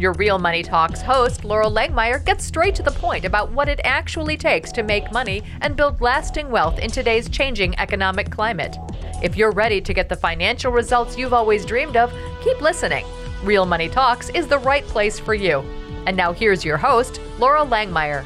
Your 0.00 0.14
Real 0.14 0.38
Money 0.38 0.62
Talks 0.62 1.02
host, 1.02 1.42
Loral 1.42 1.70
Langemeier, 1.70 2.24
gets 2.24 2.42
straight 2.42 2.74
to 2.76 2.82
the 2.82 2.90
point 2.90 3.26
about 3.26 3.52
what 3.52 3.68
it 3.68 3.82
actually 3.84 4.38
takes 4.38 4.72
to 4.72 4.82
make 4.82 5.12
money 5.12 5.42
and 5.60 5.76
build 5.76 6.00
lasting 6.00 6.50
wealth 6.50 6.78
in 6.78 6.90
today's 6.90 7.28
changing 7.28 7.78
economic 7.78 8.30
climate. 8.30 8.78
If 9.22 9.36
you're 9.36 9.50
ready 9.50 9.78
to 9.82 9.92
get 9.92 10.08
the 10.08 10.16
financial 10.16 10.72
results 10.72 11.18
you've 11.18 11.34
always 11.34 11.66
dreamed 11.66 11.98
of, 11.98 12.14
keep 12.42 12.62
listening. 12.62 13.04
Real 13.44 13.66
Money 13.66 13.90
Talks 13.90 14.30
is 14.30 14.46
the 14.46 14.58
right 14.60 14.86
place 14.86 15.20
for 15.20 15.34
you. 15.34 15.58
And 16.06 16.16
now 16.16 16.32
here's 16.32 16.64
your 16.64 16.78
host, 16.78 17.20
Loral 17.36 17.68
Langemeier. 17.68 18.24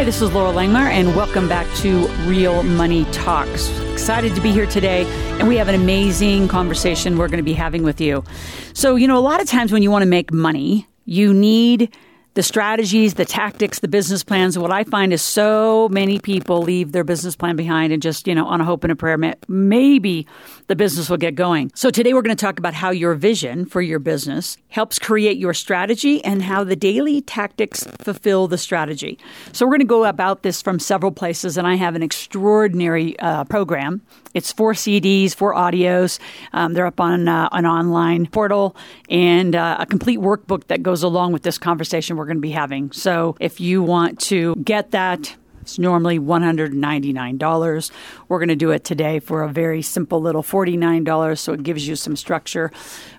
Hi, 0.00 0.04
this 0.04 0.22
is 0.22 0.30
Loral 0.30 0.54
Langemeier, 0.54 0.88
and 0.88 1.14
welcome 1.14 1.46
back 1.46 1.66
to 1.76 2.08
Real 2.24 2.62
Money 2.62 3.04
Talks. 3.12 3.68
Excited 3.92 4.34
to 4.34 4.40
be 4.40 4.50
here 4.50 4.64
today, 4.64 5.04
and 5.38 5.46
we 5.46 5.56
have 5.56 5.68
an 5.68 5.74
amazing 5.74 6.48
conversation 6.48 7.18
we're 7.18 7.28
going 7.28 7.36
to 7.36 7.42
be 7.42 7.52
having 7.52 7.82
with 7.82 8.00
you. 8.00 8.24
So, 8.72 8.96
you 8.96 9.06
know, 9.06 9.18
a 9.18 9.20
lot 9.20 9.42
of 9.42 9.46
times 9.46 9.72
when 9.72 9.82
you 9.82 9.90
want 9.90 10.00
to 10.00 10.08
make 10.08 10.32
money, 10.32 10.88
you 11.04 11.34
need 11.34 11.94
the 12.40 12.44
strategies, 12.44 13.12
the 13.12 13.24
tactics, 13.26 13.80
the 13.80 13.86
business 13.86 14.24
plans. 14.24 14.58
What 14.58 14.72
I 14.72 14.84
find 14.84 15.12
is 15.12 15.20
so 15.20 15.90
many 15.90 16.18
people 16.18 16.62
leave 16.62 16.92
their 16.92 17.04
business 17.04 17.36
plan 17.36 17.54
behind 17.54 17.92
and 17.92 18.00
just, 18.00 18.26
you 18.26 18.34
know, 18.34 18.46
on 18.46 18.62
a 18.62 18.64
hope 18.64 18.82
and 18.82 18.90
a 18.90 18.96
prayer, 18.96 19.18
maybe 19.46 20.26
the 20.68 20.74
business 20.74 21.10
will 21.10 21.18
get 21.18 21.34
going. 21.34 21.70
So 21.74 21.90
today 21.90 22.14
we're 22.14 22.22
going 22.22 22.34
to 22.34 22.40
talk 22.40 22.58
about 22.58 22.72
how 22.72 22.88
your 22.88 23.14
vision 23.14 23.66
for 23.66 23.82
your 23.82 23.98
business 23.98 24.56
helps 24.68 24.98
create 24.98 25.36
your 25.36 25.52
strategy 25.52 26.24
and 26.24 26.42
how 26.42 26.64
the 26.64 26.76
daily 26.76 27.20
tactics 27.20 27.84
fulfill 27.98 28.48
the 28.48 28.56
strategy. 28.56 29.18
So 29.52 29.66
we're 29.66 29.72
going 29.72 29.80
to 29.80 29.84
go 29.84 30.06
about 30.06 30.42
this 30.42 30.62
from 30.62 30.78
several 30.78 31.12
places, 31.12 31.58
and 31.58 31.66
I 31.66 31.74
have 31.74 31.94
an 31.94 32.02
extraordinary 32.02 33.18
uh, 33.18 33.44
program. 33.44 34.00
It's 34.32 34.52
four 34.52 34.74
CDs, 34.74 35.34
four 35.34 35.54
audios. 35.54 36.20
Um, 36.52 36.74
they're 36.74 36.86
up 36.86 37.00
on 37.00 37.26
uh, 37.26 37.48
an 37.50 37.66
online 37.66 38.26
portal 38.26 38.76
and 39.08 39.56
uh, 39.56 39.78
a 39.80 39.86
complete 39.86 40.20
workbook 40.20 40.68
that 40.68 40.84
goes 40.84 41.02
along 41.02 41.32
with 41.32 41.42
this 41.42 41.58
conversation 41.58 42.16
we're 42.16 42.29
going 42.30 42.38
to 42.38 42.42
be 42.42 42.50
having. 42.52 42.90
So 42.92 43.36
if 43.40 43.60
you 43.60 43.82
want 43.82 44.18
to 44.20 44.56
get 44.56 44.92
that, 44.92 45.36
it's 45.60 45.78
normally 45.78 46.18
$199. 46.18 47.90
We're 48.28 48.38
going 48.38 48.48
to 48.48 48.56
do 48.56 48.70
it 48.70 48.82
today 48.82 49.20
for 49.20 49.42
a 49.42 49.48
very 49.48 49.82
simple 49.82 50.20
little 50.20 50.42
$49. 50.42 51.38
So 51.38 51.52
it 51.52 51.62
gives 51.62 51.86
you 51.86 51.96
some 51.96 52.16
structure 52.16 52.72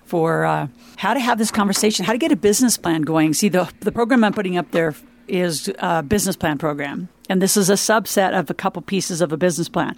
for 0.04 0.44
uh, 0.44 0.68
how 0.96 1.14
to 1.14 1.20
have 1.20 1.38
this 1.38 1.50
conversation, 1.50 2.04
how 2.04 2.12
to 2.12 2.18
get 2.18 2.32
a 2.32 2.36
business 2.36 2.76
plan 2.76 3.02
going. 3.02 3.32
See, 3.34 3.48
the, 3.48 3.72
the 3.80 3.92
program 3.92 4.24
I'm 4.24 4.32
putting 4.32 4.56
up 4.56 4.70
there 4.72 4.94
is 5.28 5.72
a 5.78 6.02
business 6.02 6.36
plan 6.36 6.58
program. 6.58 7.08
And 7.28 7.40
this 7.40 7.56
is 7.56 7.70
a 7.70 7.74
subset 7.74 8.38
of 8.38 8.50
a 8.50 8.54
couple 8.54 8.82
pieces 8.82 9.20
of 9.20 9.32
a 9.32 9.36
business 9.36 9.68
plan. 9.68 9.94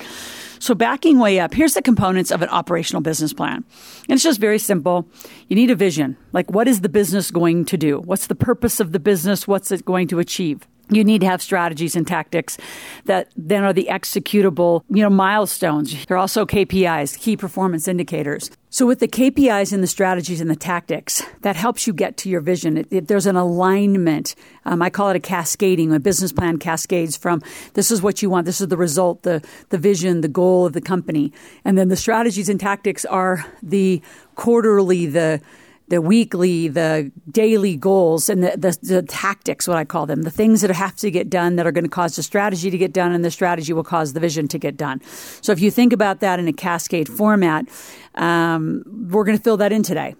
So, 0.58 0.74
backing 0.74 1.18
way 1.18 1.40
up, 1.40 1.52
here's 1.54 1.74
the 1.74 1.82
components 1.82 2.30
of 2.30 2.42
an 2.42 2.48
operational 2.48 3.02
business 3.02 3.32
plan. 3.32 3.64
And 4.08 4.16
it's 4.16 4.22
just 4.22 4.40
very 4.40 4.58
simple. 4.58 5.08
You 5.48 5.56
need 5.56 5.70
a 5.70 5.74
vision. 5.74 6.16
Like, 6.32 6.50
what 6.50 6.68
is 6.68 6.80
the 6.80 6.88
business 6.88 7.30
going 7.30 7.64
to 7.66 7.76
do? 7.76 7.98
What's 7.98 8.28
the 8.28 8.34
purpose 8.34 8.80
of 8.80 8.92
the 8.92 9.00
business? 9.00 9.48
What's 9.48 9.72
it 9.72 9.84
going 9.84 10.08
to 10.08 10.18
achieve? 10.18 10.66
You 10.94 11.04
need 11.04 11.20
to 11.20 11.26
have 11.26 11.42
strategies 11.42 11.96
and 11.96 12.06
tactics 12.06 12.56
that 13.04 13.28
then 13.36 13.64
are 13.64 13.72
the 13.72 13.88
executable, 13.90 14.82
you 14.88 15.02
know, 15.02 15.10
milestones. 15.10 16.04
They're 16.06 16.16
also 16.16 16.46
KPIs, 16.46 17.18
key 17.18 17.36
performance 17.36 17.88
indicators. 17.88 18.50
So 18.74 18.86
with 18.86 18.98
the 18.98 19.06
KPIs 19.06 19.72
and 19.72 19.84
the 19.84 19.86
strategies 19.86 20.40
and 20.40 20.50
the 20.50 20.56
tactics, 20.56 21.22
that 21.42 21.54
helps 21.54 21.86
you 21.86 21.92
get 21.92 22.16
to 22.16 22.28
your 22.28 22.40
vision. 22.40 22.76
It, 22.76 22.88
it, 22.90 23.06
there's 23.06 23.26
an 23.26 23.36
alignment. 23.36 24.34
Um, 24.64 24.82
I 24.82 24.90
call 24.90 25.10
it 25.10 25.16
a 25.16 25.20
cascading. 25.20 25.92
A 25.92 26.00
business 26.00 26.32
plan 26.32 26.58
cascades 26.58 27.16
from 27.16 27.40
this 27.74 27.92
is 27.92 28.02
what 28.02 28.20
you 28.20 28.30
want, 28.30 28.46
this 28.46 28.60
is 28.60 28.66
the 28.66 28.76
result, 28.76 29.22
the 29.22 29.46
the 29.68 29.78
vision, 29.78 30.22
the 30.22 30.28
goal 30.28 30.66
of 30.66 30.72
the 30.72 30.80
company, 30.80 31.32
and 31.64 31.78
then 31.78 31.86
the 31.86 31.94
strategies 31.94 32.48
and 32.48 32.58
tactics 32.58 33.04
are 33.04 33.46
the 33.62 34.02
quarterly, 34.34 35.06
the 35.06 35.40
the 35.88 36.00
weekly, 36.00 36.68
the 36.68 37.12
daily 37.30 37.76
goals, 37.76 38.28
and 38.28 38.42
the, 38.42 38.56
the, 38.56 38.78
the, 38.82 39.02
tactics, 39.02 39.68
what 39.68 39.76
I 39.76 39.84
call 39.84 40.06
them, 40.06 40.22
the 40.22 40.30
things 40.30 40.62
that 40.62 40.70
have 40.70 40.96
to 40.96 41.10
get 41.10 41.28
done 41.28 41.56
that 41.56 41.66
are 41.66 41.72
going 41.72 41.84
to 41.84 41.90
cause 41.90 42.16
the 42.16 42.22
strategy 42.22 42.70
to 42.70 42.78
get 42.78 42.92
done, 42.92 43.12
and 43.12 43.24
the 43.24 43.30
strategy 43.30 43.72
will 43.72 43.84
cause 43.84 44.12
the 44.12 44.20
vision 44.20 44.48
to 44.48 44.58
get 44.58 44.76
done. 44.76 45.02
So 45.42 45.52
if 45.52 45.60
you 45.60 45.70
think 45.70 45.92
about 45.92 46.20
that 46.20 46.38
in 46.38 46.48
a 46.48 46.52
cascade 46.52 47.08
format, 47.08 47.66
um, 48.14 48.82
we're 49.10 49.24
going 49.24 49.36
to 49.36 49.42
fill 49.42 49.58
that 49.58 49.72
in 49.72 49.82
today. 49.82 50.14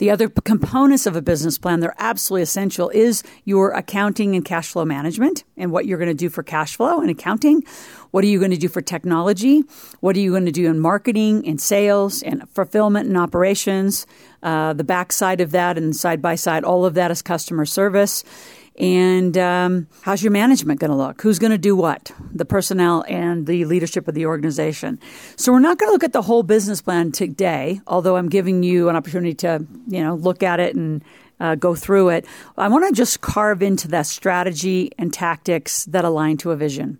The 0.00 0.08
other 0.08 0.30
components 0.30 1.04
of 1.04 1.14
a 1.14 1.20
business 1.20 1.58
plan, 1.58 1.80
they're 1.80 1.94
absolutely 1.98 2.44
essential, 2.44 2.88
is 2.88 3.22
your 3.44 3.72
accounting 3.72 4.34
and 4.34 4.42
cash 4.42 4.68
flow 4.68 4.86
management 4.86 5.44
and 5.58 5.70
what 5.70 5.84
you're 5.84 5.98
going 5.98 6.08
to 6.08 6.14
do 6.14 6.30
for 6.30 6.42
cash 6.42 6.76
flow 6.76 7.02
and 7.02 7.10
accounting. 7.10 7.64
What 8.10 8.24
are 8.24 8.26
you 8.26 8.38
going 8.38 8.50
to 8.50 8.56
do 8.56 8.68
for 8.68 8.80
technology? 8.80 9.62
What 10.00 10.16
are 10.16 10.20
you 10.20 10.30
going 10.30 10.46
to 10.46 10.52
do 10.52 10.70
in 10.70 10.80
marketing 10.80 11.46
and 11.46 11.60
sales 11.60 12.22
and 12.22 12.48
fulfillment 12.48 13.08
and 13.08 13.18
operations? 13.18 14.06
Uh, 14.42 14.72
the 14.72 14.84
backside 14.84 15.42
of 15.42 15.50
that 15.50 15.76
and 15.76 15.94
side 15.94 16.22
by 16.22 16.34
side, 16.34 16.64
all 16.64 16.86
of 16.86 16.94
that 16.94 17.10
is 17.10 17.20
customer 17.20 17.66
service. 17.66 18.24
And 18.80 19.36
um, 19.36 19.88
how's 20.00 20.22
your 20.22 20.32
management 20.32 20.80
going 20.80 20.90
to 20.90 20.96
look? 20.96 21.20
Who's 21.20 21.38
going 21.38 21.52
to 21.52 21.58
do 21.58 21.76
what? 21.76 22.12
The 22.32 22.46
personnel 22.46 23.04
and 23.08 23.46
the 23.46 23.66
leadership 23.66 24.08
of 24.08 24.14
the 24.14 24.24
organization. 24.24 24.98
So 25.36 25.52
we're 25.52 25.60
not 25.60 25.78
going 25.78 25.90
to 25.90 25.92
look 25.92 26.02
at 26.02 26.14
the 26.14 26.22
whole 26.22 26.42
business 26.42 26.80
plan 26.80 27.12
today, 27.12 27.82
although 27.86 28.16
I'm 28.16 28.30
giving 28.30 28.62
you 28.62 28.88
an 28.88 28.96
opportunity 28.96 29.34
to, 29.34 29.66
you 29.86 30.02
know, 30.02 30.14
look 30.14 30.42
at 30.42 30.60
it 30.60 30.74
and 30.74 31.04
uh, 31.40 31.56
go 31.56 31.74
through 31.74 32.08
it. 32.08 32.24
I 32.56 32.68
want 32.68 32.88
to 32.88 32.94
just 32.94 33.20
carve 33.20 33.62
into 33.62 33.86
that 33.88 34.06
strategy 34.06 34.92
and 34.98 35.12
tactics 35.12 35.84
that 35.84 36.06
align 36.06 36.38
to 36.38 36.50
a 36.50 36.56
vision. 36.56 36.98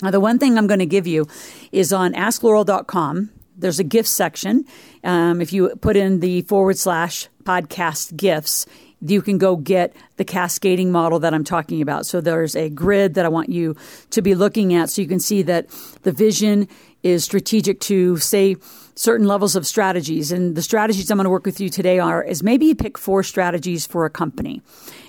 Now, 0.00 0.12
the 0.12 0.20
one 0.20 0.38
thing 0.38 0.56
I'm 0.56 0.66
going 0.66 0.80
to 0.80 0.86
give 0.86 1.06
you 1.06 1.26
is 1.72 1.92
on 1.92 2.14
askloral.com. 2.14 3.30
There's 3.58 3.78
a 3.78 3.84
gift 3.84 4.08
section. 4.08 4.64
Um, 5.04 5.42
if 5.42 5.52
you 5.52 5.76
put 5.76 5.96
in 5.96 6.20
the 6.20 6.40
forward 6.42 6.78
slash 6.78 7.28
podcast 7.44 8.16
gifts, 8.16 8.66
you 9.04 9.20
can 9.20 9.38
go 9.38 9.56
get 9.56 9.94
the 10.16 10.24
cascading 10.24 10.92
model 10.92 11.18
that 11.20 11.34
I'm 11.34 11.44
talking 11.44 11.82
about. 11.82 12.06
So 12.06 12.20
there's 12.20 12.54
a 12.54 12.68
grid 12.70 13.14
that 13.14 13.24
I 13.24 13.28
want 13.28 13.48
you 13.48 13.76
to 14.10 14.22
be 14.22 14.34
looking 14.34 14.74
at 14.74 14.90
so 14.90 15.02
you 15.02 15.08
can 15.08 15.20
see 15.20 15.42
that 15.42 15.68
the 16.02 16.12
vision 16.12 16.68
is 17.02 17.24
strategic 17.24 17.80
to 17.80 18.16
say 18.18 18.56
certain 18.94 19.26
levels 19.26 19.56
of 19.56 19.66
strategies. 19.66 20.30
And 20.30 20.54
the 20.54 20.62
strategies 20.62 21.10
I'm 21.10 21.18
going 21.18 21.24
to 21.24 21.30
work 21.30 21.44
with 21.44 21.60
you 21.60 21.68
today 21.68 21.98
are 21.98 22.22
is 22.22 22.42
maybe 22.42 22.66
you 22.66 22.74
pick 22.74 22.96
four 22.96 23.22
strategies 23.22 23.86
for 23.86 24.04
a 24.04 24.10
company. 24.10 24.62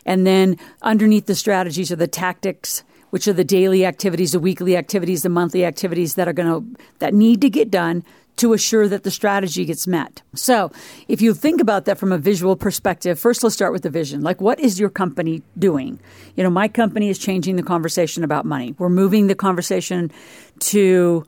And 0.06 0.26
then 0.26 0.58
underneath 0.82 1.28
the 1.28 1.36
strategies 1.36 1.92
are 1.92 1.98
the 1.98 2.08
tactics 2.08 2.84
which 3.12 3.28
are 3.28 3.34
the 3.34 3.44
daily 3.44 3.86
activities, 3.86 4.32
the 4.32 4.40
weekly 4.40 4.76
activities, 4.76 5.22
the 5.22 5.30
monthly 5.30 5.64
activities 5.64 6.16
that 6.16 6.28
are 6.28 6.34
going 6.34 6.48
to 6.50 6.82
that 6.98 7.14
need 7.14 7.42
to 7.42 7.50
get 7.50 7.70
done 7.70 8.04
to 8.38 8.54
assure 8.54 8.88
that 8.88 9.04
the 9.04 9.12
strategy 9.12 9.66
gets 9.66 9.86
met. 9.86 10.22
So, 10.36 10.72
if 11.08 11.22
you 11.22 11.34
think 11.34 11.62
about 11.62 11.86
that 11.86 11.98
from 11.98 12.12
a 12.12 12.18
visual 12.18 12.56
perspective, 12.56 13.20
first 13.20 13.44
let's 13.44 13.56
start 13.56 13.74
with 13.74 13.84
the 13.84 13.90
vision. 13.90 14.22
Like, 14.22 14.42
what 14.42 14.60
is 14.60 14.80
your 14.80 14.90
company 14.90 15.44
doing? 15.58 16.00
You 16.36 16.44
know, 16.44 16.50
my 16.50 16.68
company 16.68 17.10
is 17.10 17.20
changing 17.20 17.56
the 17.56 17.64
conversation 17.64 18.24
about 18.24 18.46
money. 18.46 18.76
We're 18.78 18.90
moving 18.90 19.28
the 19.28 19.36
conversation 19.36 20.12
to 20.60 21.26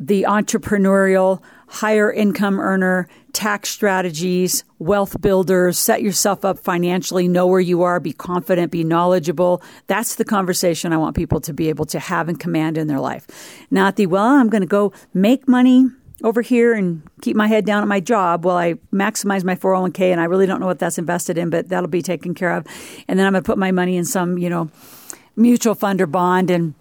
the 0.00 0.24
entrepreneurial, 0.28 1.42
higher 1.68 2.10
income 2.10 2.58
earner, 2.58 3.06
tax 3.32 3.68
strategies, 3.68 4.64
wealth 4.78 5.20
builders, 5.20 5.78
set 5.78 6.02
yourself 6.02 6.44
up 6.44 6.58
financially, 6.58 7.28
know 7.28 7.46
where 7.46 7.60
you 7.60 7.82
are, 7.82 8.00
be 8.00 8.12
confident, 8.12 8.72
be 8.72 8.82
knowledgeable. 8.82 9.62
That's 9.86 10.16
the 10.16 10.24
conversation 10.24 10.92
I 10.92 10.96
want 10.96 11.14
people 11.14 11.40
to 11.42 11.52
be 11.52 11.68
able 11.68 11.84
to 11.86 12.00
have 12.00 12.28
and 12.28 12.40
command 12.40 12.76
in 12.76 12.88
their 12.88 12.98
life. 12.98 13.26
Not 13.70 13.96
the, 13.96 14.06
well, 14.06 14.24
I'm 14.24 14.48
going 14.48 14.62
to 14.62 14.66
go 14.66 14.92
make 15.14 15.46
money 15.46 15.86
over 16.22 16.42
here 16.42 16.74
and 16.74 17.02
keep 17.22 17.36
my 17.36 17.46
head 17.46 17.64
down 17.64 17.82
at 17.82 17.88
my 17.88 18.00
job 18.00 18.44
while 18.44 18.56
I 18.56 18.74
maximize 18.92 19.44
my 19.44 19.54
401k 19.56 20.12
and 20.12 20.20
I 20.20 20.24
really 20.24 20.46
don't 20.46 20.60
know 20.60 20.66
what 20.66 20.78
that's 20.78 20.98
invested 20.98 21.38
in, 21.38 21.50
but 21.50 21.68
that'll 21.68 21.88
be 21.88 22.02
taken 22.02 22.34
care 22.34 22.52
of. 22.52 22.66
And 23.08 23.18
then 23.18 23.26
I'm 23.26 23.32
going 23.32 23.42
to 23.42 23.46
put 23.46 23.58
my 23.58 23.72
money 23.72 23.96
in 23.96 24.04
some, 24.04 24.38
you 24.38 24.50
know, 24.50 24.70
mutual 25.36 25.74
fund 25.74 26.00
or 26.00 26.06
bond 26.06 26.50
and 26.50 26.74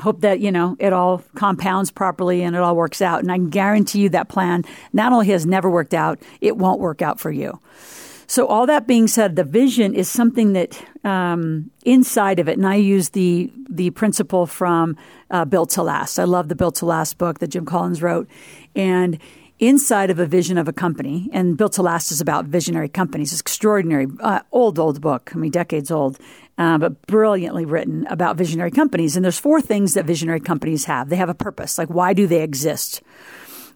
hope 0.00 0.20
that 0.22 0.40
you 0.40 0.50
know 0.50 0.76
it 0.78 0.92
all 0.92 1.22
compounds 1.34 1.90
properly 1.90 2.42
and 2.42 2.56
it 2.56 2.62
all 2.62 2.74
works 2.74 3.02
out 3.02 3.20
and 3.20 3.30
i 3.30 3.36
guarantee 3.36 4.00
you 4.00 4.08
that 4.08 4.28
plan 4.28 4.64
not 4.92 5.12
only 5.12 5.26
has 5.26 5.44
never 5.44 5.68
worked 5.68 5.92
out 5.92 6.18
it 6.40 6.56
won't 6.56 6.80
work 6.80 7.02
out 7.02 7.20
for 7.20 7.30
you 7.30 7.60
so 8.30 8.46
all 8.46 8.64
that 8.64 8.86
being 8.86 9.08
said 9.08 9.34
the 9.34 9.42
vision 9.42 9.92
is 9.92 10.08
something 10.08 10.52
that 10.52 10.80
um, 11.04 11.68
inside 11.84 12.38
of 12.38 12.48
it 12.48 12.56
and 12.56 12.66
i 12.66 12.76
use 12.76 13.10
the 13.10 13.50
the 13.68 13.90
principle 13.90 14.46
from 14.46 14.96
uh, 15.30 15.44
built 15.44 15.70
to 15.70 15.82
last 15.82 16.18
i 16.18 16.24
love 16.24 16.48
the 16.48 16.56
built 16.56 16.76
to 16.76 16.86
last 16.86 17.18
book 17.18 17.40
that 17.40 17.48
jim 17.48 17.64
collins 17.64 18.02
wrote 18.02 18.28
and 18.76 19.18
inside 19.60 20.08
of 20.08 20.18
a 20.18 20.26
vision 20.26 20.56
of 20.56 20.66
a 20.66 20.72
company, 20.72 21.28
and 21.32 21.56
Built 21.56 21.74
to 21.74 21.82
Last 21.82 22.10
is 22.10 22.20
about 22.20 22.46
visionary 22.46 22.88
companies. 22.88 23.30
It's 23.30 23.42
extraordinary, 23.42 24.06
uh, 24.20 24.40
old, 24.50 24.78
old 24.78 25.00
book. 25.00 25.30
I 25.34 25.38
mean, 25.38 25.50
decades 25.50 25.90
old, 25.90 26.18
uh, 26.58 26.78
but 26.78 27.06
brilliantly 27.06 27.66
written 27.66 28.06
about 28.06 28.36
visionary 28.36 28.70
companies. 28.70 29.16
And 29.16 29.24
there's 29.24 29.38
four 29.38 29.60
things 29.60 29.94
that 29.94 30.06
visionary 30.06 30.40
companies 30.40 30.86
have. 30.86 31.10
They 31.10 31.16
have 31.16 31.28
a 31.28 31.34
purpose. 31.34 31.76
Like, 31.76 31.90
why 31.90 32.14
do 32.14 32.26
they 32.26 32.42
exist? 32.42 33.02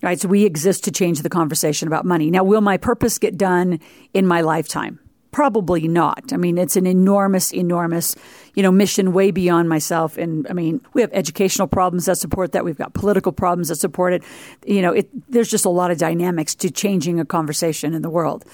Right. 0.02 0.20
So 0.20 0.29
we 0.29 0.44
exist 0.44 0.85
to 0.85 0.91
change 0.91 1.23
the 1.23 1.31
conversation 1.31 1.88
about 1.88 2.05
money. 2.05 2.31
Now, 2.31 2.44
will 2.44 2.61
my 2.61 2.76
purpose 2.76 3.19
get 3.19 3.38
done 3.38 3.81
in 4.12 4.26
my 4.26 4.43
lifetime? 4.43 5.00
Probably 5.32 5.88
not. 5.88 6.32
I 6.32 6.37
mean, 6.37 6.58
it's 6.58 6.76
an 6.76 6.87
enormous, 6.87 7.52
enormous, 7.52 8.14
you 8.55 8.62
know, 8.62 8.70
mission 8.70 9.12
way 9.12 9.32
beyond 9.32 9.69
myself. 9.69 10.17
And 10.17 10.46
I 10.49 10.52
mean, 10.52 10.81
we 10.93 11.00
have 11.00 11.11
educational 11.12 11.67
problems 11.67 12.06
that 12.06 12.19
support 12.19 12.52
that. 12.52 12.64
We've 12.64 12.79
got 12.79 12.94
political 12.94 13.32
problems 13.32 13.69
that 13.69 13.76
support 13.76 14.12
it. 14.12 14.23
You 14.64 14.81
know, 14.81 14.93
it, 14.93 15.08
there's 15.29 15.50
just 15.50 15.64
a 15.64 15.70
lot 15.70 15.91
of 15.91 15.99
dynamics 15.99 16.55
to 16.56 16.70
changing 16.70 17.19
a 17.19 17.25
conversation 17.25 17.94
in 17.94 18.02
the 18.02 18.11
world. 18.11 18.44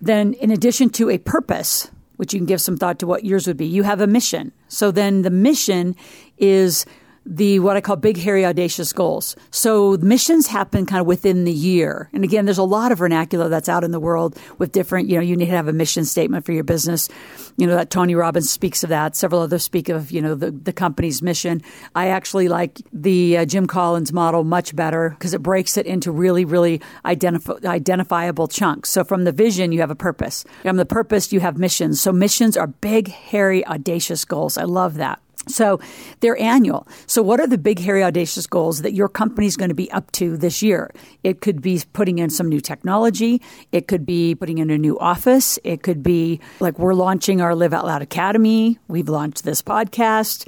Then, 0.00 0.34
in 0.34 0.52
addition 0.52 0.90
to 0.90 1.10
a 1.10 1.18
purpose, 1.18 1.90
which 2.18 2.32
you 2.32 2.38
can 2.38 2.46
give 2.46 2.60
some 2.60 2.76
thought 2.76 2.98
to 3.00 3.06
what 3.06 3.24
yours 3.24 3.46
would 3.46 3.56
be, 3.56 3.66
you 3.66 3.82
have 3.82 4.00
a 4.00 4.06
mission. 4.06 4.52
So 4.68 4.90
then 4.90 5.22
the 5.22 5.30
mission 5.30 5.96
is 6.36 6.86
the 7.26 7.58
what 7.60 7.76
I 7.76 7.80
call 7.80 7.96
big, 7.96 8.16
hairy, 8.16 8.44
audacious 8.44 8.92
goals. 8.92 9.36
So 9.50 9.96
missions 10.00 10.46
happen 10.46 10.86
kind 10.86 11.00
of 11.00 11.06
within 11.06 11.44
the 11.44 11.52
year. 11.52 12.08
And 12.12 12.24
again, 12.24 12.44
there's 12.44 12.58
a 12.58 12.64
lot 12.64 12.92
of 12.92 12.98
vernacular 12.98 13.48
that's 13.48 13.68
out 13.68 13.84
in 13.84 13.90
the 13.90 14.00
world 14.00 14.36
with 14.58 14.72
different, 14.72 15.08
you 15.08 15.16
know, 15.16 15.22
you 15.22 15.36
need 15.36 15.46
to 15.46 15.50
have 15.50 15.68
a 15.68 15.72
mission 15.72 16.04
statement 16.04 16.46
for 16.46 16.52
your 16.52 16.64
business. 16.64 17.08
You 17.56 17.66
know, 17.66 17.76
that 17.76 17.90
Tony 17.90 18.14
Robbins 18.14 18.50
speaks 18.50 18.82
of 18.82 18.90
that. 18.90 19.16
Several 19.16 19.42
others 19.42 19.62
speak 19.62 19.88
of, 19.88 20.10
you 20.10 20.22
know, 20.22 20.34
the, 20.34 20.50
the 20.50 20.72
company's 20.72 21.22
mission. 21.22 21.62
I 21.94 22.08
actually 22.08 22.48
like 22.48 22.80
the 22.92 23.38
uh, 23.38 23.44
Jim 23.44 23.66
Collins 23.66 24.12
model 24.12 24.44
much 24.44 24.74
better 24.74 25.10
because 25.10 25.34
it 25.34 25.42
breaks 25.42 25.76
it 25.76 25.86
into 25.86 26.10
really, 26.10 26.44
really 26.44 26.80
identif- 27.04 27.64
identifiable 27.64 28.48
chunks. 28.48 28.90
So 28.90 29.04
from 29.04 29.24
the 29.24 29.32
vision, 29.32 29.72
you 29.72 29.80
have 29.80 29.90
a 29.90 29.96
purpose. 29.96 30.44
From 30.62 30.76
the 30.76 30.86
purpose, 30.86 31.32
you 31.32 31.40
have 31.40 31.58
missions. 31.58 32.00
So 32.00 32.12
missions 32.12 32.56
are 32.56 32.68
big, 32.68 33.08
hairy, 33.08 33.66
audacious 33.66 34.24
goals. 34.24 34.56
I 34.56 34.64
love 34.64 34.94
that. 34.94 35.20
So 35.48 35.80
they're 36.20 36.40
annual. 36.40 36.86
So 37.06 37.22
what 37.22 37.40
are 37.40 37.46
the 37.46 37.58
big, 37.58 37.78
hairy, 37.78 38.04
audacious 38.04 38.46
goals 38.46 38.82
that 38.82 38.92
your 38.92 39.08
company 39.08 39.46
is 39.46 39.56
going 39.56 39.70
to 39.70 39.74
be 39.74 39.90
up 39.92 40.10
to 40.12 40.36
this 40.36 40.62
year? 40.62 40.90
It 41.24 41.40
could 41.40 41.60
be 41.60 41.82
putting 41.92 42.18
in 42.18 42.30
some 42.30 42.48
new 42.48 42.60
technology. 42.60 43.42
It 43.72 43.88
could 43.88 44.06
be 44.06 44.34
putting 44.34 44.58
in 44.58 44.70
a 44.70 44.78
new 44.78 44.98
office. 44.98 45.58
It 45.64 45.82
could 45.82 46.02
be 46.02 46.40
like 46.60 46.78
we're 46.78 46.94
launching 46.94 47.40
our 47.40 47.54
Live 47.54 47.74
Out 47.74 47.86
Loud 47.86 48.02
Academy. 48.02 48.78
We've 48.88 49.08
launched 49.08 49.44
this 49.44 49.62
podcast 49.62 50.46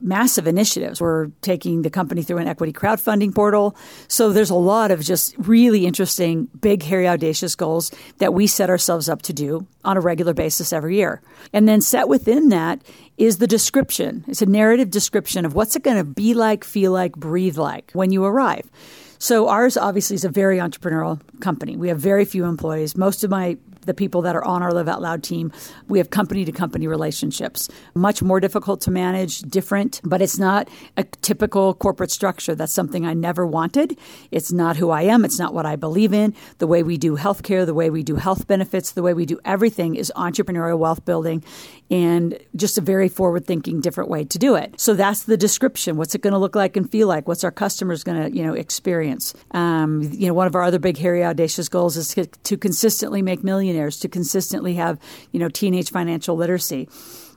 massive 0.00 0.46
initiatives. 0.46 1.00
We're 1.00 1.28
taking 1.40 1.82
the 1.82 1.90
company 1.90 2.22
through 2.22 2.38
an 2.38 2.48
equity 2.48 2.72
crowdfunding 2.72 3.34
portal. 3.34 3.76
So 4.08 4.32
there's 4.32 4.50
a 4.50 4.54
lot 4.54 4.90
of 4.90 5.00
just 5.00 5.34
really 5.38 5.86
interesting, 5.86 6.48
big, 6.60 6.82
hairy, 6.82 7.08
audacious 7.08 7.54
goals 7.54 7.90
that 8.18 8.34
we 8.34 8.46
set 8.46 8.70
ourselves 8.70 9.08
up 9.08 9.22
to 9.22 9.32
do 9.32 9.66
on 9.84 9.96
a 9.96 10.00
regular 10.00 10.34
basis 10.34 10.72
every 10.72 10.96
year. 10.96 11.22
And 11.52 11.68
then 11.68 11.80
set 11.80 12.08
within 12.08 12.48
that 12.50 12.82
is 13.18 13.38
the 13.38 13.46
description. 13.46 14.24
It's 14.28 14.42
a 14.42 14.46
narrative 14.46 14.90
description 14.90 15.44
of 15.44 15.54
what's 15.54 15.76
it 15.76 15.82
going 15.82 15.96
to 15.96 16.04
be 16.04 16.34
like, 16.34 16.64
feel 16.64 16.92
like, 16.92 17.12
breathe 17.16 17.56
like 17.56 17.90
when 17.92 18.12
you 18.12 18.24
arrive. 18.24 18.70
So 19.18 19.48
ours 19.48 19.76
obviously 19.76 20.14
is 20.14 20.24
a 20.24 20.28
very 20.28 20.58
entrepreneurial 20.58 21.20
company. 21.40 21.76
We 21.76 21.88
have 21.88 21.98
very 21.98 22.24
few 22.24 22.44
employees. 22.44 22.96
Most 22.96 23.24
of 23.24 23.30
my 23.30 23.56
the 23.86 23.94
people 23.94 24.22
that 24.22 24.36
are 24.36 24.44
on 24.44 24.62
our 24.62 24.72
Live 24.72 24.88
Out 24.88 25.00
Loud 25.02 25.22
team. 25.22 25.52
We 25.88 25.98
have 25.98 26.10
company 26.10 26.44
to 26.44 26.52
company 26.52 26.86
relationships. 26.86 27.68
Much 27.94 28.22
more 28.22 28.40
difficult 28.40 28.80
to 28.82 28.90
manage, 28.90 29.40
different, 29.40 30.00
but 30.04 30.20
it's 30.20 30.38
not 30.38 30.68
a 30.96 31.04
typical 31.04 31.74
corporate 31.74 32.10
structure. 32.10 32.54
That's 32.54 32.72
something 32.72 33.06
I 33.06 33.14
never 33.14 33.46
wanted. 33.46 33.98
It's 34.30 34.52
not 34.52 34.76
who 34.76 34.90
I 34.90 35.02
am. 35.02 35.24
It's 35.24 35.38
not 35.38 35.54
what 35.54 35.66
I 35.66 35.76
believe 35.76 36.12
in. 36.12 36.34
The 36.58 36.66
way 36.66 36.82
we 36.82 36.98
do 36.98 37.16
healthcare, 37.16 37.64
the 37.66 37.74
way 37.74 37.90
we 37.90 38.02
do 38.02 38.16
health 38.16 38.46
benefits, 38.46 38.92
the 38.92 39.02
way 39.02 39.14
we 39.14 39.26
do 39.26 39.38
everything 39.44 39.94
is 39.94 40.12
entrepreneurial 40.16 40.78
wealth 40.78 41.04
building 41.04 41.44
and 41.90 42.38
just 42.56 42.78
a 42.78 42.80
very 42.80 43.08
forward 43.08 43.46
thinking, 43.46 43.80
different 43.80 44.10
way 44.10 44.24
to 44.24 44.38
do 44.38 44.56
it. 44.56 44.80
So 44.80 44.94
that's 44.94 45.24
the 45.24 45.36
description. 45.36 45.96
What's 45.96 46.14
it 46.14 46.20
going 46.20 46.32
to 46.32 46.38
look 46.38 46.56
like 46.56 46.76
and 46.76 46.90
feel 46.90 47.06
like? 47.06 47.28
What's 47.28 47.44
our 47.44 47.52
customers 47.52 48.02
going 48.02 48.22
to, 48.22 48.36
you 48.36 48.42
know, 48.44 48.54
experience? 48.54 49.34
Um, 49.52 50.02
you 50.12 50.26
know, 50.26 50.34
one 50.34 50.46
of 50.46 50.54
our 50.54 50.62
other 50.62 50.78
big, 50.78 50.96
hairy, 50.96 51.24
audacious 51.24 51.68
goals 51.68 51.96
is 51.96 52.08
to, 52.14 52.26
to 52.26 52.56
consistently 52.56 53.22
make 53.22 53.44
millions 53.44 53.75
millionaires 53.76 53.98
to 54.00 54.08
consistently 54.08 54.74
have, 54.74 54.98
you 55.32 55.40
know, 55.40 55.48
teenage 55.48 55.90
financial 55.90 56.36
literacy 56.36 56.88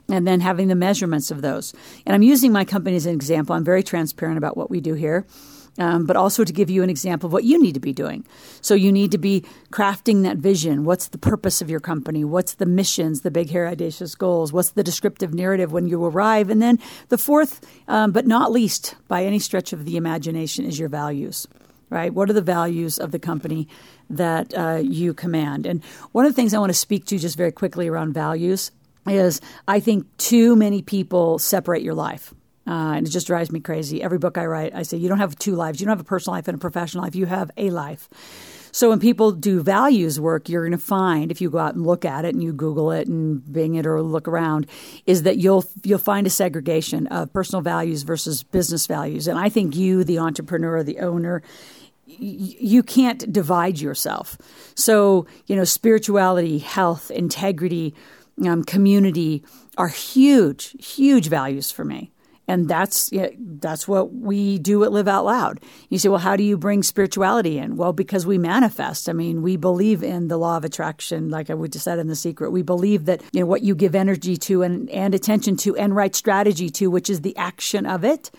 and 0.08 0.26
then 0.26 0.40
having 0.40 0.68
the 0.68 0.74
measurements 0.74 1.30
of 1.30 1.42
those. 1.42 1.72
And 2.06 2.14
I'm 2.14 2.22
using 2.22 2.52
my 2.52 2.64
company 2.64 2.96
as 2.96 3.06
an 3.06 3.14
example. 3.14 3.54
I'm 3.54 3.64
very 3.64 3.82
transparent 3.82 4.38
about 4.38 4.56
what 4.56 4.70
we 4.70 4.80
do 4.80 4.94
here. 4.94 5.26
Um, 5.78 6.04
but 6.04 6.16
also 6.16 6.42
to 6.42 6.52
give 6.52 6.68
you 6.68 6.82
an 6.82 6.90
example 6.90 7.28
of 7.28 7.32
what 7.32 7.44
you 7.44 7.56
need 7.62 7.74
to 7.74 7.80
be 7.80 7.92
doing. 7.92 8.26
So 8.60 8.74
you 8.74 8.90
need 8.90 9.12
to 9.12 9.18
be 9.18 9.44
crafting 9.70 10.24
that 10.24 10.36
vision. 10.36 10.84
What's 10.84 11.08
the 11.08 11.16
purpose 11.16 11.62
of 11.62 11.70
your 11.70 11.80
company? 11.80 12.24
What's 12.24 12.54
the 12.54 12.66
missions, 12.66 13.20
the 13.20 13.30
big, 13.30 13.50
hairy, 13.50 13.68
audacious 13.68 14.16
goals? 14.16 14.52
What's 14.52 14.72
the 14.72 14.82
descriptive 14.82 15.32
narrative 15.32 15.70
when 15.70 15.86
you 15.86 16.04
arrive? 16.04 16.50
And 16.50 16.60
then 16.60 16.80
the 17.08 17.16
fourth, 17.16 17.60
um, 17.86 18.10
but 18.10 18.26
not 18.26 18.50
least 18.50 18.96
by 19.06 19.24
any 19.24 19.38
stretch 19.38 19.72
of 19.72 19.84
the 19.84 19.96
imagination, 19.96 20.64
is 20.66 20.76
your 20.76 20.88
values 20.88 21.46
right? 21.90 22.14
What 22.14 22.30
are 22.30 22.32
the 22.32 22.40
values 22.40 22.98
of 22.98 23.10
the 23.10 23.18
company 23.18 23.68
that 24.08 24.54
uh, 24.56 24.80
you 24.82 25.12
command? 25.12 25.66
And 25.66 25.84
one 26.12 26.24
of 26.24 26.32
the 26.32 26.36
things 26.36 26.54
I 26.54 26.58
want 26.58 26.70
to 26.70 26.78
speak 26.78 27.04
to 27.06 27.18
just 27.18 27.36
very 27.36 27.52
quickly 27.52 27.88
around 27.88 28.14
values 28.14 28.70
is 29.06 29.40
I 29.66 29.80
think 29.80 30.06
too 30.16 30.56
many 30.56 30.82
people 30.82 31.38
separate 31.38 31.82
your 31.82 31.94
life. 31.94 32.32
Uh, 32.66 32.94
and 32.94 33.06
it 33.06 33.10
just 33.10 33.26
drives 33.26 33.50
me 33.50 33.58
crazy. 33.58 34.02
Every 34.02 34.18
book 34.18 34.38
I 34.38 34.46
write, 34.46 34.74
I 34.74 34.82
say, 34.82 34.96
you 34.96 35.08
don't 35.08 35.18
have 35.18 35.36
two 35.36 35.56
lives. 35.56 35.80
You 35.80 35.86
don't 35.86 35.96
have 35.96 36.06
a 36.06 36.08
personal 36.08 36.36
life 36.36 36.46
and 36.46 36.54
a 36.54 36.58
professional 36.58 37.02
life. 37.02 37.16
You 37.16 37.26
have 37.26 37.50
a 37.56 37.70
life. 37.70 38.08
So 38.72 38.88
when 38.90 39.00
people 39.00 39.32
do 39.32 39.62
values 39.62 40.20
work, 40.20 40.48
you're 40.48 40.62
going 40.62 40.78
to 40.78 40.78
find 40.78 41.30
if 41.30 41.40
you 41.40 41.50
go 41.50 41.58
out 41.58 41.74
and 41.74 41.86
look 41.86 42.04
at 42.04 42.24
it 42.24 42.34
and 42.34 42.42
you 42.42 42.52
Google 42.52 42.90
it 42.92 43.08
and 43.08 43.40
Bing 43.52 43.74
it 43.74 43.86
or 43.86 44.00
look 44.02 44.28
around, 44.28 44.66
is 45.06 45.22
that 45.24 45.38
you'll 45.38 45.64
you'll 45.82 45.98
find 45.98 46.26
a 46.26 46.30
segregation 46.30 47.06
of 47.08 47.32
personal 47.32 47.62
values 47.62 48.02
versus 48.02 48.42
business 48.42 48.86
values. 48.86 49.26
And 49.26 49.38
I 49.38 49.48
think 49.48 49.76
you, 49.76 50.04
the 50.04 50.18
entrepreneur, 50.18 50.82
the 50.82 50.98
owner, 51.00 51.42
you 52.06 52.82
can't 52.82 53.32
divide 53.32 53.78
yourself. 53.78 54.36
So, 54.74 55.26
you 55.46 55.56
know, 55.56 55.64
spirituality, 55.64 56.58
health, 56.58 57.10
integrity, 57.10 57.94
um, 58.44 58.64
community 58.64 59.44
are 59.76 59.88
huge, 59.88 60.74
huge 60.84 61.28
values 61.28 61.70
for 61.70 61.84
me. 61.84 62.10
And 62.50 62.66
that's 62.66 63.12
that's 63.38 63.86
what 63.86 64.12
we 64.12 64.58
do 64.58 64.82
at 64.82 64.90
Live 64.90 65.06
Out 65.06 65.24
Loud. 65.24 65.60
You 65.88 66.00
say, 66.00 66.08
well, 66.08 66.18
how 66.18 66.34
do 66.34 66.42
you 66.42 66.56
bring 66.56 66.82
spirituality 66.82 67.58
in? 67.58 67.76
Well, 67.76 67.92
because 67.92 68.26
we 68.26 68.38
manifest. 68.38 69.08
I 69.08 69.12
mean, 69.12 69.42
we 69.42 69.56
believe 69.56 70.02
in 70.02 70.26
the 70.26 70.36
law 70.36 70.56
of 70.56 70.64
attraction, 70.64 71.30
like 71.30 71.48
I 71.48 71.54
would 71.54 71.70
just 71.70 71.84
said 71.84 72.00
in 72.00 72.08
the 72.08 72.16
secret. 72.16 72.50
We 72.50 72.62
believe 72.62 73.04
that 73.04 73.22
you 73.30 73.38
know 73.38 73.46
what 73.46 73.62
you 73.62 73.76
give 73.76 73.94
energy 73.94 74.36
to 74.36 74.62
and, 74.62 74.90
and 74.90 75.14
attention 75.14 75.56
to 75.58 75.76
and 75.76 75.94
right 75.94 76.12
strategy 76.12 76.70
to, 76.70 76.90
which 76.90 77.08
is 77.08 77.20
the 77.20 77.36
action 77.36 77.86
of 77.86 78.04
it, 78.04 78.32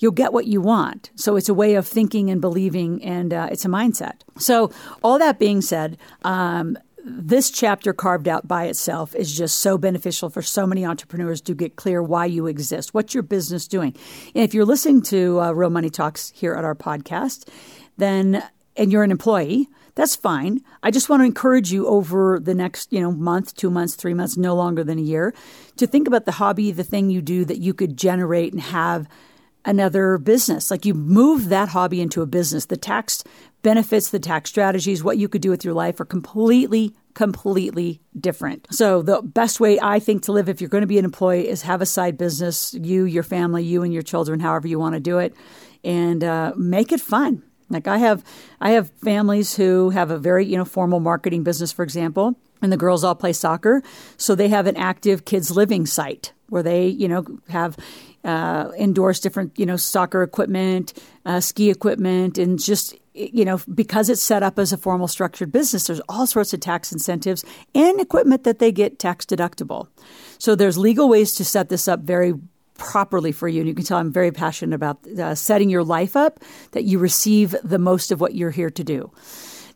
you'll 0.00 0.10
get 0.10 0.32
what 0.32 0.48
you 0.48 0.60
want. 0.60 1.12
So 1.14 1.36
it's 1.36 1.48
a 1.48 1.54
way 1.54 1.76
of 1.76 1.86
thinking 1.86 2.30
and 2.30 2.40
believing, 2.40 3.04
and 3.04 3.32
uh, 3.32 3.50
it's 3.52 3.64
a 3.64 3.68
mindset. 3.68 4.22
So, 4.36 4.72
all 5.04 5.20
that 5.20 5.38
being 5.38 5.60
said, 5.60 5.96
um, 6.24 6.76
this 7.04 7.50
chapter 7.50 7.92
carved 7.92 8.26
out 8.28 8.48
by 8.48 8.64
itself 8.64 9.14
is 9.14 9.36
just 9.36 9.58
so 9.58 9.76
beneficial 9.76 10.30
for 10.30 10.40
so 10.40 10.66
many 10.66 10.86
entrepreneurs 10.86 11.42
to 11.42 11.54
get 11.54 11.76
clear 11.76 12.02
why 12.02 12.24
you 12.24 12.46
exist. 12.46 12.94
What's 12.94 13.12
your 13.12 13.22
business 13.22 13.68
doing? 13.68 13.94
And 14.34 14.42
if 14.42 14.54
you're 14.54 14.64
listening 14.64 15.02
to 15.02 15.40
uh, 15.40 15.52
Real 15.52 15.70
Money 15.70 15.90
Talks 15.90 16.30
here 16.34 16.54
at 16.54 16.64
our 16.64 16.74
podcast, 16.74 17.48
then 17.98 18.42
and 18.76 18.90
you're 18.90 19.04
an 19.04 19.10
employee, 19.10 19.68
that's 19.94 20.16
fine. 20.16 20.60
I 20.82 20.90
just 20.90 21.08
want 21.08 21.20
to 21.20 21.26
encourage 21.26 21.72
you 21.72 21.86
over 21.86 22.40
the 22.40 22.54
next, 22.54 22.92
you 22.92 23.00
know, 23.00 23.12
month, 23.12 23.54
two 23.54 23.70
months, 23.70 23.94
three 23.94 24.14
months, 24.14 24.36
no 24.36 24.56
longer 24.56 24.82
than 24.82 24.98
a 24.98 25.02
year, 25.02 25.32
to 25.76 25.86
think 25.86 26.08
about 26.08 26.24
the 26.24 26.32
hobby, 26.32 26.72
the 26.72 26.82
thing 26.82 27.10
you 27.10 27.22
do 27.22 27.44
that 27.44 27.58
you 27.58 27.74
could 27.74 27.96
generate 27.96 28.52
and 28.52 28.62
have 28.62 29.06
another 29.64 30.18
business. 30.18 30.70
Like 30.70 30.84
you 30.84 30.94
move 30.94 31.48
that 31.48 31.70
hobby 31.70 32.00
into 32.00 32.22
a 32.22 32.26
business. 32.26 32.66
The 32.66 32.76
tax 32.76 33.24
benefits, 33.62 34.10
the 34.10 34.18
tax 34.18 34.50
strategies, 34.50 35.02
what 35.02 35.18
you 35.18 35.28
could 35.28 35.42
do 35.42 35.50
with 35.50 35.64
your 35.64 35.74
life 35.74 35.98
are 36.00 36.04
completely, 36.04 36.94
completely 37.14 38.00
different. 38.18 38.66
So 38.70 39.02
the 39.02 39.22
best 39.22 39.58
way 39.58 39.80
I 39.80 39.98
think 39.98 40.22
to 40.24 40.32
live 40.32 40.48
if 40.48 40.60
you're 40.60 40.70
going 40.70 40.82
to 40.82 40.86
be 40.86 40.98
an 40.98 41.04
employee 41.04 41.48
is 41.48 41.62
have 41.62 41.80
a 41.80 41.86
side 41.86 42.18
business, 42.18 42.74
you, 42.74 43.04
your 43.04 43.22
family, 43.22 43.64
you 43.64 43.82
and 43.82 43.92
your 43.92 44.02
children, 44.02 44.40
however 44.40 44.68
you 44.68 44.78
want 44.78 44.94
to 44.94 45.00
do 45.00 45.18
it, 45.18 45.34
and 45.82 46.22
uh, 46.22 46.52
make 46.56 46.92
it 46.92 47.00
fun. 47.00 47.42
Like 47.70 47.88
I 47.88 47.98
have, 47.98 48.22
I 48.60 48.70
have 48.70 48.90
families 49.02 49.56
who 49.56 49.90
have 49.90 50.10
a 50.10 50.18
very 50.18 50.44
you 50.44 50.56
know 50.56 50.66
formal 50.66 51.00
marketing 51.00 51.42
business, 51.42 51.72
for 51.72 51.82
example, 51.82 52.36
and 52.60 52.70
the 52.70 52.76
girls 52.76 53.02
all 53.02 53.14
play 53.14 53.32
soccer, 53.32 53.82
so 54.18 54.34
they 54.34 54.48
have 54.48 54.66
an 54.66 54.76
active 54.76 55.24
kids 55.24 55.50
living 55.50 55.86
site 55.86 56.32
where 56.50 56.62
they 56.62 56.86
you 56.86 57.08
know 57.08 57.24
have 57.48 57.78
uh, 58.24 58.70
endorse 58.78 59.20
different, 59.20 59.58
you 59.58 59.66
know, 59.66 59.76
soccer 59.76 60.22
equipment, 60.22 60.92
uh, 61.26 61.40
ski 61.40 61.70
equipment, 61.70 62.38
and 62.38 62.58
just 62.58 62.96
you 63.14 63.44
know 63.44 63.60
because 63.72 64.08
it's 64.08 64.22
set 64.22 64.42
up 64.42 64.58
as 64.58 64.72
a 64.72 64.76
formal 64.76 65.08
structured 65.08 65.52
business. 65.52 65.86
There's 65.86 66.00
all 66.08 66.26
sorts 66.26 66.52
of 66.52 66.60
tax 66.60 66.92
incentives 66.92 67.44
and 67.74 68.00
equipment 68.00 68.44
that 68.44 68.58
they 68.58 68.72
get 68.72 68.98
tax 68.98 69.24
deductible. 69.24 69.88
So 70.38 70.54
there's 70.54 70.78
legal 70.78 71.08
ways 71.08 71.32
to 71.34 71.44
set 71.44 71.68
this 71.68 71.86
up 71.88 72.00
very 72.00 72.34
properly 72.74 73.32
for 73.32 73.48
you. 73.48 73.60
And 73.60 73.68
you 73.68 73.74
can 73.74 73.84
tell 73.84 73.98
I'm 73.98 74.12
very 74.12 74.32
passionate 74.32 74.74
about 74.74 75.06
uh, 75.06 75.34
setting 75.34 75.70
your 75.70 75.84
life 75.84 76.16
up 76.16 76.40
that 76.72 76.84
you 76.84 76.98
receive 76.98 77.54
the 77.62 77.78
most 77.78 78.10
of 78.10 78.20
what 78.20 78.34
you're 78.34 78.50
here 78.50 78.70
to 78.70 78.84
do. 78.84 79.12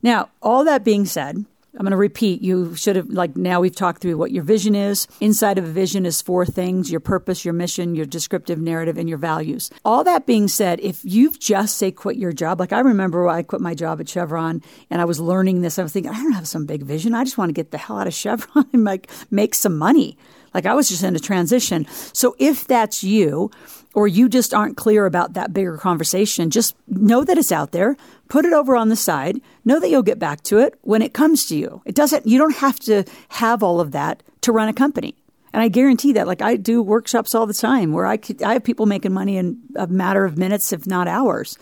Now, 0.03 0.31
all 0.43 0.65
that 0.65 0.85
being 0.85 1.07
said, 1.07 1.45
I'm 1.75 1.83
going 1.83 1.91
to 1.93 1.97
repeat. 1.97 2.41
You 2.41 2.75
should 2.75 2.97
have, 2.97 3.09
like, 3.09 3.37
now 3.37 3.61
we've 3.61 3.75
talked 3.75 4.01
through 4.01 4.17
what 4.17 4.33
your 4.33 4.43
vision 4.43 4.75
is. 4.75 5.07
Inside 5.21 5.59
of 5.59 5.65
a 5.65 5.71
vision 5.71 6.07
is 6.07 6.23
four 6.23 6.47
things 6.47 6.91
your 6.91 6.99
purpose, 6.99 7.45
your 7.45 7.55
mission, 7.55 7.95
your 7.95 8.07
descriptive 8.07 8.59
narrative, 8.59 8.97
and 8.97 9.09
your 9.09 9.19
values. 9.19 9.71
All 9.85 10.03
that 10.05 10.27
being 10.27 10.49
said, 10.49 10.81
if 10.81 11.01
you've 11.05 11.39
just, 11.39 11.77
say, 11.77 11.93
quit 11.93 12.17
your 12.17 12.33
job, 12.33 12.59
like 12.59 12.73
I 12.73 12.81
remember 12.81 13.29
I 13.29 13.43
quit 13.43 13.61
my 13.61 13.75
job 13.75 14.01
at 14.01 14.09
Chevron 14.09 14.63
and 14.91 15.01
I 15.01 15.05
was 15.05 15.21
learning 15.21 15.61
this, 15.61 15.79
I 15.79 15.83
was 15.83 15.93
thinking, 15.93 16.11
I 16.11 16.23
don't 16.23 16.33
have 16.33 16.49
some 16.49 16.67
big 16.67 16.83
vision. 16.83 17.15
I 17.15 17.25
just 17.25 17.39
want 17.39 17.51
to 17.51 17.55
get 17.55 17.71
the 17.71 17.79
hell 17.79 17.99
out 17.99 18.07
of 18.07 18.15
Chevron 18.15 18.67
and, 18.73 18.85
like, 18.85 19.11
make 19.31 19.55
some 19.55 19.77
money. 19.77 20.17
Like 20.55 20.65
I 20.67 20.75
was 20.75 20.89
just 20.89 21.03
in 21.03 21.15
a 21.15 21.21
transition. 21.21 21.87
So 21.91 22.35
if 22.39 22.67
that's 22.67 23.05
you, 23.05 23.51
or 23.95 24.09
you 24.09 24.29
just 24.29 24.55
aren't 24.55 24.77
clear 24.77 25.07
about 25.07 25.35
that 25.35 25.53
bigger 25.53 25.77
conversation, 25.77 26.51
just 26.51 26.75
know 26.89 27.23
that 27.25 27.39
it's 27.39 27.53
out 27.53 27.73
there, 27.73 27.97
put 28.29 28.45
it 28.45 28.53
over 28.53 28.77
on 28.77 28.89
the 28.89 28.97
side, 28.97 29.41
know 29.65 29.81
that 29.81 29.89
you'll 29.89 30.03
get 30.03 30.19
back 30.19 30.43
to 30.45 30.59
it 30.59 30.79
when 30.83 31.03
it 31.03 31.15
comes 31.15 31.47
to 31.47 31.57
you. 31.57 31.83
It 31.85 31.95
doesn't, 31.95 32.27
you 32.27 32.39
don't 32.39 32.57
have 32.57 32.79
to 32.81 33.05
have 33.29 33.63
all 33.63 33.81
of 33.81 33.93
that 33.93 34.23
to 34.43 34.53
run 34.53 34.69
a 34.69 34.73
company. 34.73 35.17
And 35.53 35.63
I 35.63 35.69
guarantee 35.69 36.13
that, 36.13 36.27
like 36.27 36.43
I 36.43 36.57
do 36.57 36.83
workshops 36.83 37.35
all 37.35 37.47
the 37.47 37.55
time 37.55 37.93
where 37.93 38.07
I, 38.07 38.17
could, 38.17 38.43
I 38.43 38.53
have 38.53 38.65
people 38.65 38.87
making 38.87 39.13
money 39.13 39.37
in 39.37 39.59
a 39.77 39.87
matter 39.87 40.25
of 40.25 40.37
minutes, 40.37 40.73
if 40.73 40.87
not 40.87 41.09
hours. 41.09 41.59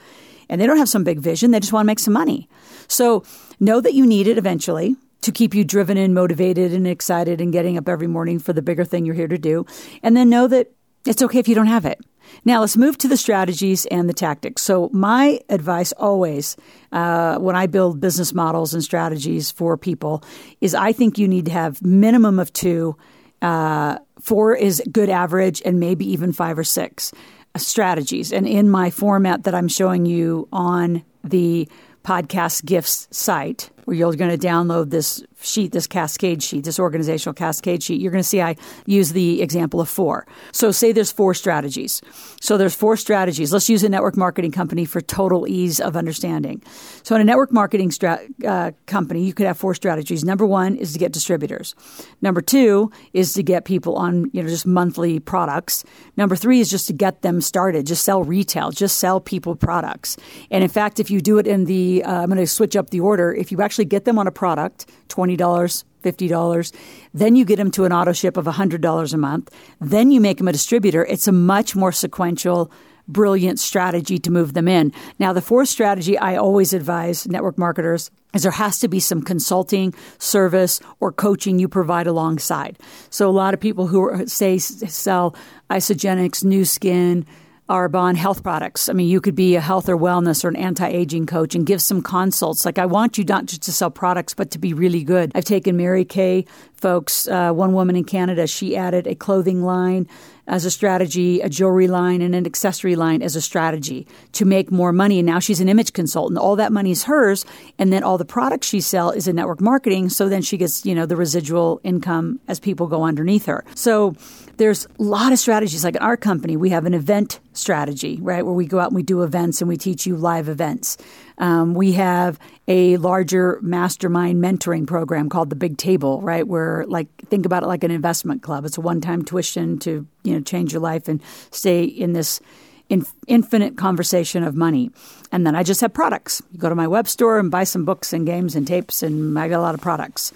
And 0.48 0.60
they 0.60 0.66
don't 0.66 0.78
have 0.78 0.88
some 0.88 1.04
big 1.04 1.20
vision. 1.20 1.50
They 1.50 1.60
just 1.60 1.72
want 1.72 1.84
to 1.84 1.88
make 1.88 1.98
some 1.98 2.14
money. 2.14 2.48
So 2.88 3.24
know 3.58 3.80
that 3.80 3.94
you 3.94 4.06
need 4.06 4.26
it 4.26 4.38
eventually 4.38 4.96
to 5.22 5.32
keep 5.32 5.54
you 5.54 5.64
driven 5.64 5.96
and 5.96 6.14
motivated 6.14 6.72
and 6.72 6.86
excited 6.86 7.40
and 7.40 7.52
getting 7.52 7.76
up 7.76 7.88
every 7.88 8.06
morning 8.06 8.38
for 8.38 8.52
the 8.52 8.62
bigger 8.62 8.84
thing 8.84 9.04
you're 9.04 9.14
here 9.14 9.26
to 9.28 9.38
do. 9.38 9.66
And 10.02 10.16
then 10.16 10.30
know 10.30 10.46
that 10.46 10.70
it's 11.04 11.22
okay 11.22 11.38
if 11.38 11.48
you 11.48 11.54
don't 11.54 11.66
have 11.66 11.84
it. 11.84 12.00
Now 12.44 12.60
let's 12.60 12.76
move 12.76 12.98
to 12.98 13.08
the 13.08 13.16
strategies 13.16 13.86
and 13.86 14.08
the 14.08 14.14
tactics. 14.14 14.62
So 14.62 14.90
my 14.92 15.40
advice 15.48 15.92
always, 15.92 16.56
uh, 16.92 17.38
when 17.38 17.56
I 17.56 17.66
build 17.66 18.00
business 18.00 18.32
models 18.34 18.74
and 18.74 18.82
strategies 18.82 19.50
for 19.50 19.76
people, 19.76 20.22
is 20.60 20.74
I 20.74 20.92
think 20.92 21.18
you 21.18 21.28
need 21.28 21.46
to 21.46 21.52
have 21.52 21.82
minimum 21.82 22.38
of 22.38 22.52
two. 22.52 22.96
Uh, 23.42 23.98
four 24.20 24.54
is 24.56 24.82
good 24.90 25.10
average, 25.10 25.62
and 25.64 25.78
maybe 25.78 26.10
even 26.10 26.32
five 26.32 26.58
or 26.58 26.64
six 26.64 27.12
uh, 27.54 27.58
strategies. 27.58 28.32
And 28.32 28.46
in 28.46 28.68
my 28.68 28.90
format 28.90 29.44
that 29.44 29.54
I'm 29.54 29.68
showing 29.68 30.06
you 30.06 30.48
on 30.52 31.04
the 31.22 31.68
podcast 32.04 32.64
gifts 32.64 33.08
site, 33.10 33.70
where 33.86 33.96
you're 33.96 34.12
going 34.14 34.36
to 34.36 34.46
download 34.46 34.90
this 34.90 35.24
sheet, 35.40 35.70
this 35.70 35.86
cascade 35.86 36.42
sheet, 36.42 36.64
this 36.64 36.78
organizational 36.78 37.34
cascade 37.34 37.82
sheet, 37.82 38.00
you're 38.00 38.10
going 38.10 38.22
to 38.22 38.28
see 38.28 38.42
I 38.42 38.56
use 38.84 39.12
the 39.12 39.40
example 39.42 39.80
of 39.80 39.88
four. 39.88 40.26
So 40.52 40.72
say 40.72 40.90
there's 40.90 41.12
four 41.12 41.34
strategies. 41.34 42.02
So 42.40 42.56
there's 42.56 42.74
four 42.74 42.96
strategies. 42.96 43.52
Let's 43.52 43.68
use 43.68 43.84
a 43.84 43.88
network 43.88 44.16
marketing 44.16 44.50
company 44.50 44.84
for 44.84 45.00
total 45.00 45.46
ease 45.46 45.78
of 45.78 45.96
understanding. 45.96 46.62
So 47.04 47.14
in 47.14 47.20
a 47.20 47.24
network 47.24 47.52
marketing 47.52 47.92
stra- 47.92 48.20
uh, 48.44 48.72
company, 48.86 49.24
you 49.24 49.32
could 49.32 49.46
have 49.46 49.56
four 49.56 49.74
strategies. 49.74 50.24
Number 50.24 50.44
one 50.44 50.74
is 50.76 50.92
to 50.94 50.98
get 50.98 51.12
distributors. 51.12 51.76
Number 52.20 52.40
two 52.40 52.90
is 53.12 53.34
to 53.34 53.42
get 53.44 53.64
people 53.64 53.94
on, 53.94 54.30
you 54.32 54.42
know, 54.42 54.48
just 54.48 54.66
monthly 54.66 55.20
products. 55.20 55.84
Number 56.16 56.34
three 56.34 56.60
is 56.60 56.68
just 56.68 56.88
to 56.88 56.92
get 56.92 57.22
them 57.22 57.40
started. 57.40 57.86
Just 57.86 58.04
sell 58.04 58.24
retail. 58.24 58.72
Just 58.72 58.98
sell 58.98 59.20
people 59.20 59.54
products. 59.54 60.16
And 60.50 60.64
in 60.64 60.70
fact, 60.70 60.98
if 60.98 61.08
you 61.08 61.20
do 61.20 61.38
it 61.38 61.46
in 61.46 61.66
the, 61.66 62.02
uh, 62.02 62.22
I'm 62.22 62.26
going 62.26 62.38
to 62.38 62.46
switch 62.48 62.74
up 62.74 62.90
the 62.90 63.00
order. 63.00 63.32
If 63.32 63.52
you 63.52 63.62
actually 63.62 63.75
get 63.84 64.04
them 64.04 64.18
on 64.18 64.26
a 64.26 64.32
product, 64.32 64.86
20 65.08 65.26
$20, 65.26 65.84
$50. 66.04 66.72
Then 67.14 67.36
you 67.36 67.44
get 67.44 67.56
them 67.56 67.70
to 67.72 67.84
an 67.84 67.92
auto 67.92 68.12
ship 68.12 68.36
of 68.36 68.44
$100 68.44 69.12
a 69.12 69.16
month. 69.16 69.54
Then 69.80 70.10
you 70.10 70.20
make 70.20 70.38
them 70.38 70.48
a 70.48 70.52
distributor. 70.52 71.04
It's 71.04 71.26
a 71.26 71.32
much 71.32 71.74
more 71.74 71.92
sequential, 71.92 72.70
brilliant 73.08 73.58
strategy 73.58 74.18
to 74.18 74.30
move 74.30 74.54
them 74.54 74.68
in. 74.68 74.92
Now, 75.18 75.32
the 75.32 75.40
fourth 75.40 75.68
strategy 75.68 76.16
I 76.18 76.36
always 76.36 76.72
advise 76.72 77.26
network 77.26 77.58
marketers 77.58 78.10
is 78.34 78.42
there 78.42 78.52
has 78.52 78.78
to 78.80 78.88
be 78.88 79.00
some 79.00 79.22
consulting, 79.22 79.94
service, 80.18 80.80
or 81.00 81.12
coaching 81.12 81.58
you 81.58 81.68
provide 81.68 82.06
alongside. 82.06 82.78
So, 83.10 83.28
a 83.28 83.32
lot 83.32 83.54
of 83.54 83.60
people 83.60 83.86
who 83.86 84.26
say 84.26 84.58
sell 84.58 85.34
Isagenix, 85.70 86.44
Nu 86.44 86.64
Skin, 86.64 87.26
Arbonne 87.68 88.16
health 88.16 88.42
products. 88.42 88.88
I 88.88 88.92
mean, 88.92 89.08
you 89.08 89.20
could 89.20 89.34
be 89.34 89.56
a 89.56 89.60
health 89.60 89.88
or 89.88 89.96
wellness 89.96 90.44
or 90.44 90.48
an 90.48 90.56
anti 90.56 90.86
aging 90.86 91.26
coach 91.26 91.54
and 91.54 91.66
give 91.66 91.82
some 91.82 92.00
consults. 92.00 92.64
Like, 92.64 92.78
I 92.78 92.86
want 92.86 93.18
you 93.18 93.24
not 93.24 93.46
just 93.46 93.62
to 93.62 93.72
sell 93.72 93.90
products, 93.90 94.34
but 94.34 94.52
to 94.52 94.58
be 94.58 94.72
really 94.72 95.02
good. 95.02 95.32
I've 95.34 95.44
taken 95.44 95.76
Mary 95.76 96.04
Kay 96.04 96.44
folks, 96.76 97.26
uh, 97.26 97.52
one 97.52 97.72
woman 97.72 97.96
in 97.96 98.04
Canada, 98.04 98.46
she 98.46 98.76
added 98.76 99.06
a 99.06 99.14
clothing 99.14 99.62
line 99.62 100.06
as 100.46 100.64
a 100.64 100.70
strategy, 100.70 101.40
a 101.40 101.48
jewelry 101.48 101.88
line, 101.88 102.22
and 102.22 102.34
an 102.34 102.46
accessory 102.46 102.94
line 102.94 103.20
as 103.22 103.34
a 103.34 103.40
strategy 103.40 104.06
to 104.32 104.44
make 104.44 104.70
more 104.70 104.92
money. 104.92 105.18
And 105.18 105.26
now 105.26 105.40
she's 105.40 105.60
an 105.60 105.68
image 105.68 105.92
consultant. 105.92 106.38
All 106.38 106.54
that 106.56 106.72
money 106.72 106.92
is 106.92 107.04
hers, 107.04 107.44
and 107.78 107.92
then 107.92 108.04
all 108.04 108.18
the 108.18 108.24
products 108.24 108.68
she 108.68 108.80
sells 108.80 109.16
is 109.16 109.26
in 109.26 109.36
network 109.36 109.60
marketing. 109.60 110.08
So 110.10 110.28
then 110.28 110.42
she 110.42 110.56
gets, 110.56 110.86
you 110.86 110.94
know, 110.94 111.06
the 111.06 111.16
residual 111.16 111.80
income 111.82 112.38
as 112.46 112.60
people 112.60 112.86
go 112.86 113.02
underneath 113.02 113.46
her. 113.46 113.64
So 113.74 114.14
there's 114.56 114.86
a 114.86 115.02
lot 115.02 115.32
of 115.32 115.38
strategies. 115.38 115.84
Like 115.84 115.96
in 115.96 116.02
our 116.02 116.16
company, 116.16 116.56
we 116.56 116.70
have 116.70 116.86
an 116.86 116.94
event 116.94 117.40
strategy, 117.52 118.18
right, 118.20 118.44
where 118.44 118.54
we 118.54 118.66
go 118.66 118.78
out 118.78 118.88
and 118.88 118.96
we 118.96 119.02
do 119.02 119.22
events 119.22 119.60
and 119.60 119.68
we 119.68 119.76
teach 119.76 120.06
you 120.06 120.16
live 120.16 120.48
events. 120.48 120.96
Um, 121.38 121.74
we 121.74 121.92
have 121.92 122.38
a 122.66 122.96
larger 122.96 123.58
mastermind 123.62 124.42
mentoring 124.42 124.86
program 124.86 125.28
called 125.28 125.50
the 125.50 125.56
Big 125.56 125.76
Table, 125.76 126.20
right, 126.22 126.46
where 126.46 126.84
like 126.86 127.08
think 127.28 127.46
about 127.46 127.62
it 127.62 127.66
like 127.66 127.84
an 127.84 127.90
investment 127.90 128.42
club. 128.42 128.64
It's 128.64 128.78
a 128.78 128.80
one-time 128.80 129.24
tuition 129.24 129.78
to 129.80 130.06
you 130.22 130.34
know 130.34 130.40
change 130.40 130.72
your 130.72 130.80
life 130.80 131.08
and 131.08 131.20
stay 131.50 131.84
in 131.84 132.12
this 132.12 132.40
in, 132.88 133.04
infinite 133.26 133.76
conversation 133.76 134.42
of 134.42 134.54
money. 134.54 134.90
And 135.32 135.46
then 135.46 135.54
I 135.54 135.62
just 135.62 135.80
have 135.80 135.92
products. 135.92 136.40
You 136.52 136.58
go 136.58 136.68
to 136.68 136.74
my 136.74 136.86
web 136.86 137.08
store 137.08 137.38
and 137.38 137.50
buy 137.50 137.64
some 137.64 137.84
books 137.84 138.12
and 138.12 138.24
games 138.24 138.56
and 138.56 138.66
tapes, 138.66 139.02
and 139.02 139.38
I 139.38 139.48
got 139.48 139.58
a 139.58 139.62
lot 139.62 139.74
of 139.74 139.80
products. 139.80 140.32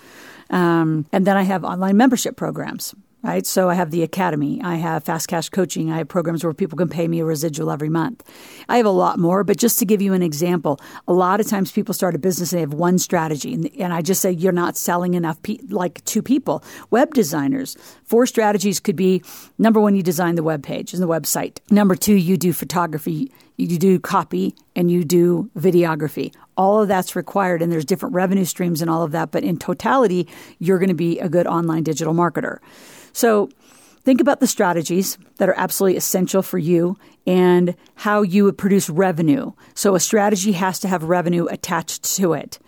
Um, 0.50 1.07
and 1.12 1.27
then 1.27 1.37
I 1.37 1.43
have 1.45 1.65
online 1.65 1.97
membership 1.97 2.37
programs 2.37 2.95
right? 3.23 3.47
So 3.47 3.69
I 3.69 3.75
have 3.75 3.91
the 3.91 4.03
academy, 4.03 4.61
I 4.62 4.77
have 4.77 5.05
fast 5.05 5.29
cash 5.29 5.49
coaching, 5.49 5.91
I 5.91 5.99
have 5.99 6.09
programs 6.09 6.43
where 6.43 6.55
people 6.55 6.79
can 6.79 6.89
pay 6.89 7.07
me 7.09 7.21
a 7.21 7.25
residual 7.25 7.71
every 7.71 7.89
month. 7.89 8.23
I 8.69 8.77
have 8.79 8.87
a 8.87 8.91
lot 8.91 9.19
more, 9.19 9.45
but 9.45 9.57
just 9.57 9.79
to 9.81 9.85
give 9.85 10.00
you 10.00 10.12
an 10.15 10.23
example, 10.23 10.81
a 11.07 11.12
lot 11.12 11.41
of 11.41 11.47
times 11.47 11.73
people 11.73 11.95
start 11.95 12.15
a 12.15 12.19
business 12.19 12.53
and 12.53 12.59
they 12.59 12.62
have 12.62 12.75
one 12.75 12.99
strategy, 12.99 13.53
and, 13.53 13.91
I 13.91 14.03
just 14.03 14.21
say 14.21 14.31
you're 14.31 14.53
not 14.53 14.77
selling 14.77 15.15
enough, 15.15 15.43
pe- 15.43 15.59
like 15.69 16.05
two 16.05 16.23
people. 16.23 16.62
Web 16.91 17.12
designers, 17.12 17.77
four 18.05 18.25
strategies 18.25 18.79
could 18.79 18.97
be 18.97 19.23
number 19.59 19.81
one, 19.81 19.97
you 19.97 20.03
design 20.03 20.37
the 20.37 20.43
web 20.43 20.62
page 20.62 20.95
and 20.95 21.03
the 21.03 21.09
website. 21.09 21.59
Number 21.71 21.97
two, 21.97 22.15
you 22.15 22.37
do 22.37 22.53
photography 22.53 23.33
you 23.61 23.79
do 23.79 23.99
copy 23.99 24.55
and 24.75 24.91
you 24.91 25.05
do 25.05 25.50
videography. 25.59 26.35
All 26.57 26.83
of 26.83 26.89
that's 26.89 27.15
required, 27.15 27.62
and 27.62 27.71
there's 27.71 27.85
different 27.85 28.15
revenue 28.15 28.45
streams 28.45 28.81
and 28.81 28.91
all 28.91 29.03
of 29.03 29.12
that. 29.12 29.31
But 29.31 29.45
in 29.45 29.59
totality, 29.59 30.29
you're 30.59 30.79
going 30.79 30.89
to 30.89 30.95
be 30.95 31.19
a 31.19 31.29
good 31.29 31.47
online 31.47 31.83
digital 31.83 32.15
marketer. 32.15 32.59
So 33.12 33.50
think 34.02 34.21
about 34.21 34.40
the 34.40 34.47
strategies 34.47 35.19
that 35.38 35.49
are 35.49 35.55
absolutely 35.57 35.97
essential 35.97 36.43
for 36.43 36.59
you 36.59 36.97
and 37.26 37.75
how 37.95 38.23
you 38.23 38.45
would 38.45 38.59
produce 38.59 38.88
revenue. 38.90 39.52
So 39.75 39.95
a 39.95 40.00
strategy 40.00 40.52
has 40.52 40.79
to 40.81 40.88
have 40.88 41.05
revenue 41.05 41.47
attached 41.47 42.05
to 42.17 42.33
it. 42.33 42.59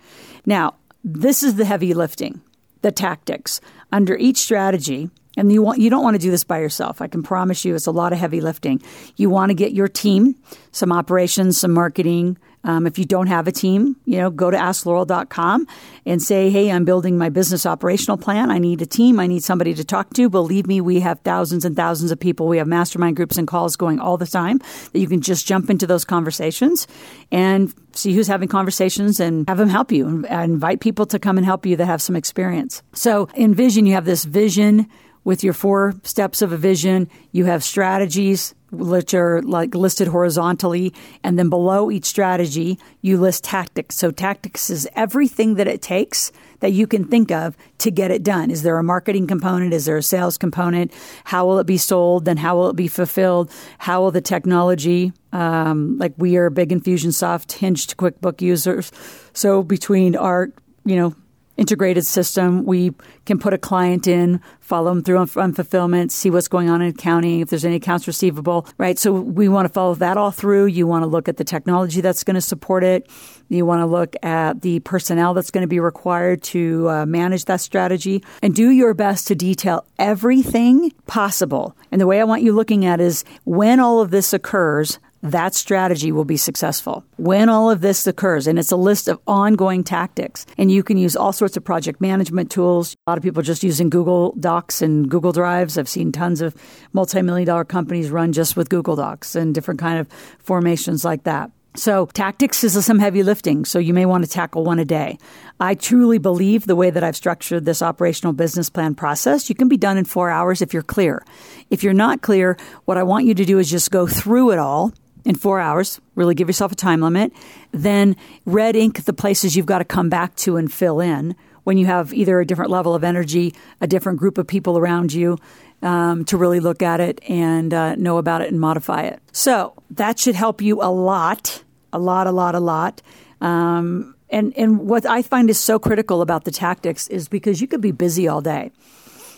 Now, 0.45 0.75
this 1.03 1.43
is 1.43 1.55
the 1.55 1.65
heavy 1.65 1.93
lifting, 1.93 2.41
the 2.81 2.91
tactics. 2.91 3.59
Under 3.91 4.17
each 4.17 4.37
strategy, 4.37 5.11
and 5.37 5.51
you 5.51 5.61
want 5.61 5.79
you 5.79 5.89
don't 5.89 6.03
want 6.03 6.15
to 6.15 6.19
do 6.19 6.31
this 6.31 6.43
by 6.43 6.59
yourself. 6.59 7.01
I 7.01 7.07
can 7.07 7.21
promise 7.21 7.63
you 7.63 7.75
it's 7.75 7.85
a 7.85 7.91
lot 7.91 8.13
of 8.13 8.19
heavy 8.19 8.41
lifting. 8.41 8.81
You 9.15 9.29
want 9.29 9.49
to 9.49 9.53
get 9.53 9.71
your 9.71 9.87
team, 9.87 10.35
some 10.71 10.91
operations, 10.91 11.59
some 11.59 11.73
marketing, 11.73 12.37
um, 12.63 12.87
if 12.87 12.97
you 12.97 13.05
don't 13.05 13.27
have 13.27 13.47
a 13.47 13.51
team, 13.51 13.97
you 14.05 14.17
know, 14.17 14.29
go 14.29 14.49
to 14.49 14.57
askloral.com 14.57 15.67
and 16.05 16.21
say, 16.21 16.49
hey, 16.49 16.71
I'm 16.71 16.85
building 16.85 17.17
my 17.17 17.29
business 17.29 17.65
operational 17.65 18.17
plan. 18.17 18.51
I 18.51 18.57
need 18.57 18.81
a 18.81 18.85
team. 18.85 19.19
I 19.19 19.27
need 19.27 19.43
somebody 19.43 19.73
to 19.73 19.83
talk 19.83 20.13
to. 20.13 20.29
Believe 20.29 20.65
me, 20.67 20.79
we 20.81 20.99
have 21.01 21.19
thousands 21.21 21.65
and 21.65 21.75
thousands 21.75 22.11
of 22.11 22.19
people. 22.19 22.47
We 22.47 22.57
have 22.57 22.67
mastermind 22.67 23.15
groups 23.15 23.37
and 23.37 23.47
calls 23.47 23.75
going 23.75 23.99
all 23.99 24.17
the 24.17 24.27
time 24.27 24.59
that 24.91 24.99
you 24.99 25.07
can 25.07 25.21
just 25.21 25.45
jump 25.45 25.69
into 25.69 25.85
those 25.85 26.05
conversations 26.05 26.87
and 27.31 27.73
see 27.93 28.13
who's 28.13 28.27
having 28.27 28.47
conversations 28.47 29.19
and 29.19 29.47
have 29.47 29.57
them 29.57 29.69
help 29.69 29.91
you 29.91 30.25
and 30.29 30.53
invite 30.53 30.79
people 30.79 31.05
to 31.07 31.19
come 31.19 31.37
and 31.37 31.45
help 31.45 31.65
you 31.65 31.75
that 31.75 31.85
have 31.85 32.01
some 32.01 32.15
experience. 32.15 32.81
So 32.93 33.27
in 33.35 33.53
Vision, 33.53 33.85
you 33.85 33.93
have 33.93 34.05
this 34.05 34.23
vision 34.23 34.87
with 35.23 35.43
your 35.43 35.53
four 35.53 35.93
steps 36.03 36.41
of 36.41 36.51
a 36.51 36.57
vision. 36.57 37.09
You 37.31 37.45
have 37.45 37.63
strategies 37.63 38.53
which 38.73 39.13
are 39.13 39.41
like 39.43 39.75
listed 39.75 40.07
horizontally. 40.07 40.93
And 41.23 41.37
then 41.37 41.49
below 41.49 41.91
each 41.91 42.05
strategy, 42.05 42.79
you 43.01 43.17
list 43.17 43.43
tactics. 43.43 43.95
So 43.95 44.11
tactics 44.11 44.69
is 44.69 44.87
everything 44.95 45.55
that 45.55 45.67
it 45.67 45.81
takes 45.81 46.31
that 46.59 46.71
you 46.71 46.87
can 46.87 47.05
think 47.05 47.29
of 47.29 47.57
to 47.79 47.91
get 47.91 48.09
it 48.09 48.23
done. 48.23 48.49
Is 48.49 48.63
there 48.63 48.77
a 48.77 48.83
marketing 48.83 49.27
component? 49.27 49.73
Is 49.73 49.85
there 49.85 49.97
a 49.97 50.03
sales 50.03 50.37
component? 50.37 50.93
How 51.25 51.45
will 51.45 51.59
it 51.59 51.67
be 51.67 51.77
sold? 51.77 52.25
Then 52.25 52.37
how 52.37 52.55
will 52.55 52.69
it 52.69 52.75
be 52.75 52.87
fulfilled? 52.87 53.51
How 53.79 54.01
will 54.01 54.11
the 54.11 54.21
technology, 54.21 55.13
um, 55.33 55.97
like 55.97 56.13
we 56.17 56.37
are 56.37 56.49
big 56.49 56.69
Infusionsoft 56.69 57.51
hinged 57.51 57.97
QuickBook 57.97 58.41
users. 58.41 58.91
So 59.33 59.61
between 59.61 60.15
our, 60.15 60.51
you 60.85 60.95
know, 60.95 61.15
integrated 61.57 62.05
system. 62.05 62.65
We 62.65 62.93
can 63.25 63.39
put 63.39 63.53
a 63.53 63.57
client 63.57 64.07
in, 64.07 64.41
follow 64.59 64.93
them 64.93 65.03
through 65.03 65.17
on 65.17 65.53
fulfillment, 65.53 66.11
see 66.11 66.29
what's 66.29 66.47
going 66.47 66.69
on 66.69 66.81
in 66.81 66.89
accounting, 66.89 67.41
if 67.41 67.49
there's 67.49 67.65
any 67.65 67.75
accounts 67.75 68.07
receivable, 68.07 68.67
right? 68.77 68.97
So 68.97 69.11
we 69.13 69.47
want 69.47 69.67
to 69.67 69.73
follow 69.73 69.95
that 69.95 70.17
all 70.17 70.31
through. 70.31 70.65
You 70.65 70.87
want 70.87 71.03
to 71.03 71.07
look 71.07 71.29
at 71.29 71.37
the 71.37 71.43
technology 71.43 72.01
that's 72.01 72.23
going 72.23 72.35
to 72.35 72.41
support 72.41 72.83
it. 72.83 73.09
You 73.49 73.65
want 73.65 73.81
to 73.81 73.85
look 73.85 74.15
at 74.23 74.61
the 74.61 74.79
personnel 74.79 75.33
that's 75.33 75.51
going 75.51 75.61
to 75.61 75.67
be 75.67 75.79
required 75.79 76.41
to 76.43 76.89
uh, 76.89 77.05
manage 77.05 77.45
that 77.45 77.61
strategy 77.61 78.23
and 78.41 78.55
do 78.55 78.71
your 78.71 78.93
best 78.93 79.27
to 79.27 79.35
detail 79.35 79.85
everything 79.99 80.91
possible. 81.05 81.77
And 81.91 82.01
the 82.01 82.07
way 82.07 82.19
I 82.19 82.23
want 82.23 82.41
you 82.41 82.53
looking 82.53 82.85
at 82.85 82.99
is 82.99 83.23
when 83.43 83.79
all 83.79 84.01
of 84.01 84.09
this 84.09 84.33
occurs, 84.33 84.97
that 85.23 85.55
strategy 85.55 86.11
will 86.11 86.25
be 86.25 86.35
successful. 86.35 87.03
When 87.15 87.47
all 87.47 87.71
of 87.71 87.79
this 87.79 88.05
occurs, 88.05 88.45
and 88.45 88.59
it's 88.59 88.71
a 88.71 88.75
list 88.75 89.07
of 89.07 89.19
ongoing 89.25 89.83
tactics, 89.83 90.45
and 90.57 90.69
you 90.69 90.83
can 90.83 90.97
use 90.97 91.15
all 91.15 91.31
sorts 91.31 91.55
of 91.55 91.63
project 91.63 92.01
management 92.01 92.51
tools. 92.51 92.95
A 93.07 93.11
lot 93.11 93.17
of 93.17 93.23
people 93.23 93.41
just 93.41 93.63
using 93.63 93.89
Google 93.89 94.35
Docs 94.37 94.81
and 94.81 95.09
Google 95.09 95.31
Drives. 95.31 95.77
I've 95.77 95.87
seen 95.87 96.11
tons 96.11 96.41
of 96.41 96.55
multi-million 96.91 97.47
dollar 97.47 97.63
companies 97.63 98.09
run 98.11 98.33
just 98.33 98.57
with 98.57 98.69
Google 98.69 98.97
Docs 98.97 99.35
and 99.35 99.55
different 99.55 99.79
kind 99.79 99.97
of 99.97 100.09
formations 100.39 101.05
like 101.05 101.23
that. 101.23 101.51
So 101.75 102.05
tactics 102.07 102.63
is 102.63 102.85
some 102.85 102.99
heavy 102.99 103.23
lifting, 103.23 103.65
so 103.65 103.79
you 103.79 103.95
may 103.95 104.05
want 104.05 104.23
to 104.25 104.29
tackle 104.29 104.63
one 104.63 104.77
a 104.77 104.85
day. 104.85 105.17
I 105.59 105.73
truly 105.73 106.19
believe 106.19 106.67
the 106.67 106.75
way 106.75 106.91
that 106.91 107.03
I've 107.03 107.15
structured 107.15 107.65
this 107.65 107.81
operational 107.81 108.33
business 108.33 108.69
plan 108.69 108.93
process, 108.93 109.49
you 109.49 109.55
can 109.55 109.69
be 109.69 109.77
done 109.77 109.97
in 109.97 110.05
four 110.05 110.29
hours 110.29 110.61
if 110.61 110.71
you're 110.71 110.83
clear. 110.83 111.25
If 111.71 111.81
you're 111.81 111.93
not 111.93 112.21
clear, 112.21 112.57
what 112.85 112.97
I 112.97 113.03
want 113.03 113.25
you 113.25 113.33
to 113.33 113.45
do 113.45 113.57
is 113.57 113.71
just 113.71 113.89
go 113.89 114.05
through 114.05 114.51
it 114.51 114.59
all 114.59 114.93
in 115.25 115.35
four 115.35 115.59
hours, 115.59 116.01
really 116.15 116.35
give 116.35 116.49
yourself 116.49 116.71
a 116.71 116.75
time 116.75 117.01
limit. 117.01 117.31
Then 117.71 118.15
red 118.45 118.75
ink 118.75 119.05
the 119.05 119.13
places 119.13 119.55
you've 119.55 119.65
got 119.65 119.79
to 119.79 119.85
come 119.85 120.09
back 120.09 120.35
to 120.37 120.57
and 120.57 120.71
fill 120.71 120.99
in 120.99 121.35
when 121.63 121.77
you 121.77 121.85
have 121.85 122.13
either 122.13 122.39
a 122.39 122.45
different 122.45 122.71
level 122.71 122.93
of 122.93 123.03
energy, 123.03 123.53
a 123.79 123.87
different 123.87 124.19
group 124.19 124.37
of 124.37 124.45
people 124.45 124.77
around 124.77 125.13
you 125.13 125.37
um, 125.81 126.25
to 126.25 126.37
really 126.37 126.59
look 126.59 126.81
at 126.81 126.99
it 126.99 127.21
and 127.29 127.73
uh, 127.73 127.95
know 127.95 128.17
about 128.17 128.41
it 128.41 128.51
and 128.51 128.59
modify 128.59 129.03
it. 129.03 129.21
So 129.31 129.73
that 129.91 130.19
should 130.19 130.35
help 130.35 130.61
you 130.61 130.81
a 130.81 130.91
lot, 130.91 131.63
a 131.91 131.99
lot, 131.99 132.27
a 132.27 132.31
lot, 132.31 132.55
a 132.55 132.59
lot. 132.59 133.01
Um, 133.41 134.15
and, 134.29 134.53
and 134.57 134.79
what 134.79 135.05
I 135.05 135.21
find 135.21 135.49
is 135.49 135.59
so 135.59 135.79
critical 135.79 136.21
about 136.21 136.43
the 136.43 136.51
tactics 136.51 137.07
is 137.07 137.27
because 137.27 137.61
you 137.61 137.67
could 137.67 137.81
be 137.81 137.91
busy 137.91 138.27
all 138.27 138.41
day. 138.41 138.71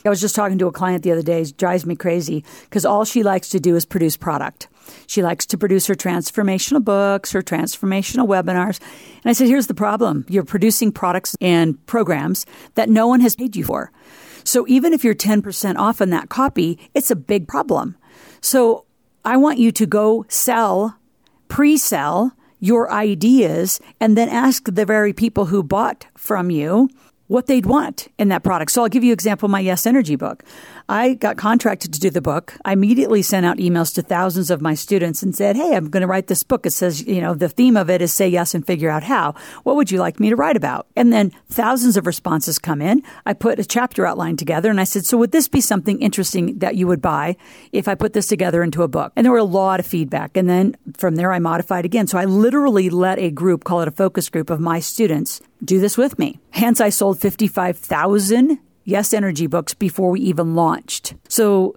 I 0.06 0.10
was 0.10 0.22
just 0.22 0.36
talking 0.36 0.60
to 0.60 0.68
a 0.68 0.72
client 0.72 1.04
the 1.04 1.12
other 1.12 1.24
day, 1.24 1.44
drives 1.58 1.86
me 1.86 1.96
crazy 1.96 2.46
because 2.64 2.86
all 2.86 3.06
she 3.06 3.24
likes 3.24 3.50
to 3.50 3.60
do 3.60 3.76
is 3.76 3.86
produce 3.86 4.16
product. 4.16 4.68
She 5.08 5.24
likes 5.24 5.46
to 5.48 5.58
produce 5.58 5.88
her 5.88 5.96
transformational 5.96 6.84
books, 6.84 7.32
her 7.32 7.42
transformational 7.42 8.28
webinars. 8.28 8.80
And 9.24 9.30
I 9.30 9.34
said, 9.34 9.48
here's 9.48 9.68
the 9.68 9.74
problem. 9.74 10.26
You're 10.30 10.44
producing 10.44 10.92
products 10.92 11.36
and 11.42 11.84
programs 11.86 12.46
that 12.76 12.90
no 12.90 13.08
one 13.08 13.22
has 13.22 13.36
paid 13.36 13.56
you 13.56 13.64
for. 13.64 13.92
So 14.44 14.66
even 14.68 14.94
if 14.94 15.04
you're 15.04 15.16
10% 15.16 15.78
off 15.78 16.02
on 16.02 16.12
that 16.12 16.30
copy, 16.30 16.80
it's 16.94 17.10
a 17.10 17.16
big 17.16 17.48
problem. 17.48 17.98
So 18.42 18.86
I 19.24 19.38
want 19.38 19.58
you 19.58 19.72
to 19.72 19.86
go 19.86 20.26
sell, 20.30 20.98
pre 21.48 21.78
sell 21.78 22.32
your 22.60 22.92
ideas 22.92 23.80
and 24.00 24.18
then 24.18 24.30
ask 24.30 24.66
the 24.66 24.86
very 24.86 25.14
people 25.14 25.46
who 25.46 25.64
bought 25.64 26.06
from 26.16 26.50
you 26.50 26.90
what 27.28 27.48
they'd 27.48 27.66
want 27.66 28.08
in 28.18 28.30
that 28.30 28.44
product. 28.44 28.72
So 28.72 28.84
I'll 28.84 28.90
give 28.90 29.04
you 29.04 29.12
an 29.12 29.16
example 29.16 29.50
my 29.50 29.60
Yes 29.60 29.86
Energy 29.86 30.16
book. 30.16 30.44
I 30.88 31.16
got 31.16 31.38
contracted 31.38 31.94
to 31.94 32.00
do 32.00 32.10
the 32.10 32.22
book. 32.22 32.56
I 32.64 32.74
immediately 32.74 33.22
sent 33.22 33.46
out 33.46 33.58
emails 33.58 33.94
to 33.96 34.04
thousands 34.04 34.52
of 34.52 34.62
my 34.62 34.76
students 34.76 35.24
and 35.24 35.36
said, 35.36 35.56
Hey, 35.56 35.76
I'm 35.76 35.90
going 35.90 36.02
to 36.02 36.08
write 36.08 36.28
this 36.28 36.44
book. 36.44 36.66
It 36.66 36.72
says, 36.72 37.06
you 37.08 37.22
know, 37.22 37.34
the 37.34 37.50
theme 37.50 37.76
of 37.76 37.90
it 37.90 38.02
is 38.02 38.14
say 38.14 38.30
yes 38.30 38.54
and 38.54 38.66
figure 38.66 38.90
out 38.90 39.04
how. 39.04 39.34
What 39.64 39.76
would 39.78 39.90
you 39.90 40.00
like 40.00 40.20
me 40.20 40.30
to 40.30 40.36
write 40.36 40.56
about? 40.56 40.88
And 40.96 41.12
then 41.12 41.32
thousands 41.50 41.98
of 41.98 42.06
responses 42.06 42.60
come 42.60 42.82
in. 42.82 43.02
I 43.26 43.34
put 43.34 43.60
a 43.60 43.66
chapter 43.66 44.06
outline 44.06 44.38
together 44.38 44.70
and 44.70 44.80
I 44.80 44.84
said, 44.84 45.06
So 45.06 45.18
would 45.18 45.32
this 45.32 45.48
be 45.48 45.62
something 45.62 46.00
interesting 46.02 46.60
that 46.60 46.76
you 46.76 46.86
would 46.88 47.02
buy 47.02 47.36
if 47.72 47.88
I 47.88 47.96
put 47.96 48.14
this 48.14 48.28
together 48.28 48.62
into 48.62 48.84
a 48.84 48.88
book? 48.88 49.12
And 49.16 49.26
there 49.26 49.32
were 49.32 49.40
a 49.40 49.44
lot 49.44 49.80
of 49.80 49.88
feedback. 49.88 50.38
And 50.38 50.48
then 50.48 50.78
from 50.98 51.16
there, 51.16 51.32
I 51.32 51.40
modified 51.40 51.86
again. 51.86 52.06
So 52.06 52.20
I 52.20 52.26
literally 52.26 52.92
let 52.92 53.18
a 53.18 53.32
group, 53.32 53.64
call 53.64 53.82
it 53.82 53.88
a 53.88 53.92
focus 53.92 54.30
group 54.30 54.52
of 54.52 54.60
my 54.60 54.80
students, 54.80 55.42
do 55.64 55.80
this 55.80 55.98
with 55.98 56.20
me. 56.20 56.40
Hence, 56.52 56.80
I 56.80 56.90
sold 56.90 57.20
55,000 57.20 58.60
Yes 58.86 59.14
Energy 59.14 59.48
books 59.48 59.74
before 59.74 60.12
we 60.12 60.22
even 60.22 60.54
launched. 60.56 61.16
So 61.28 61.76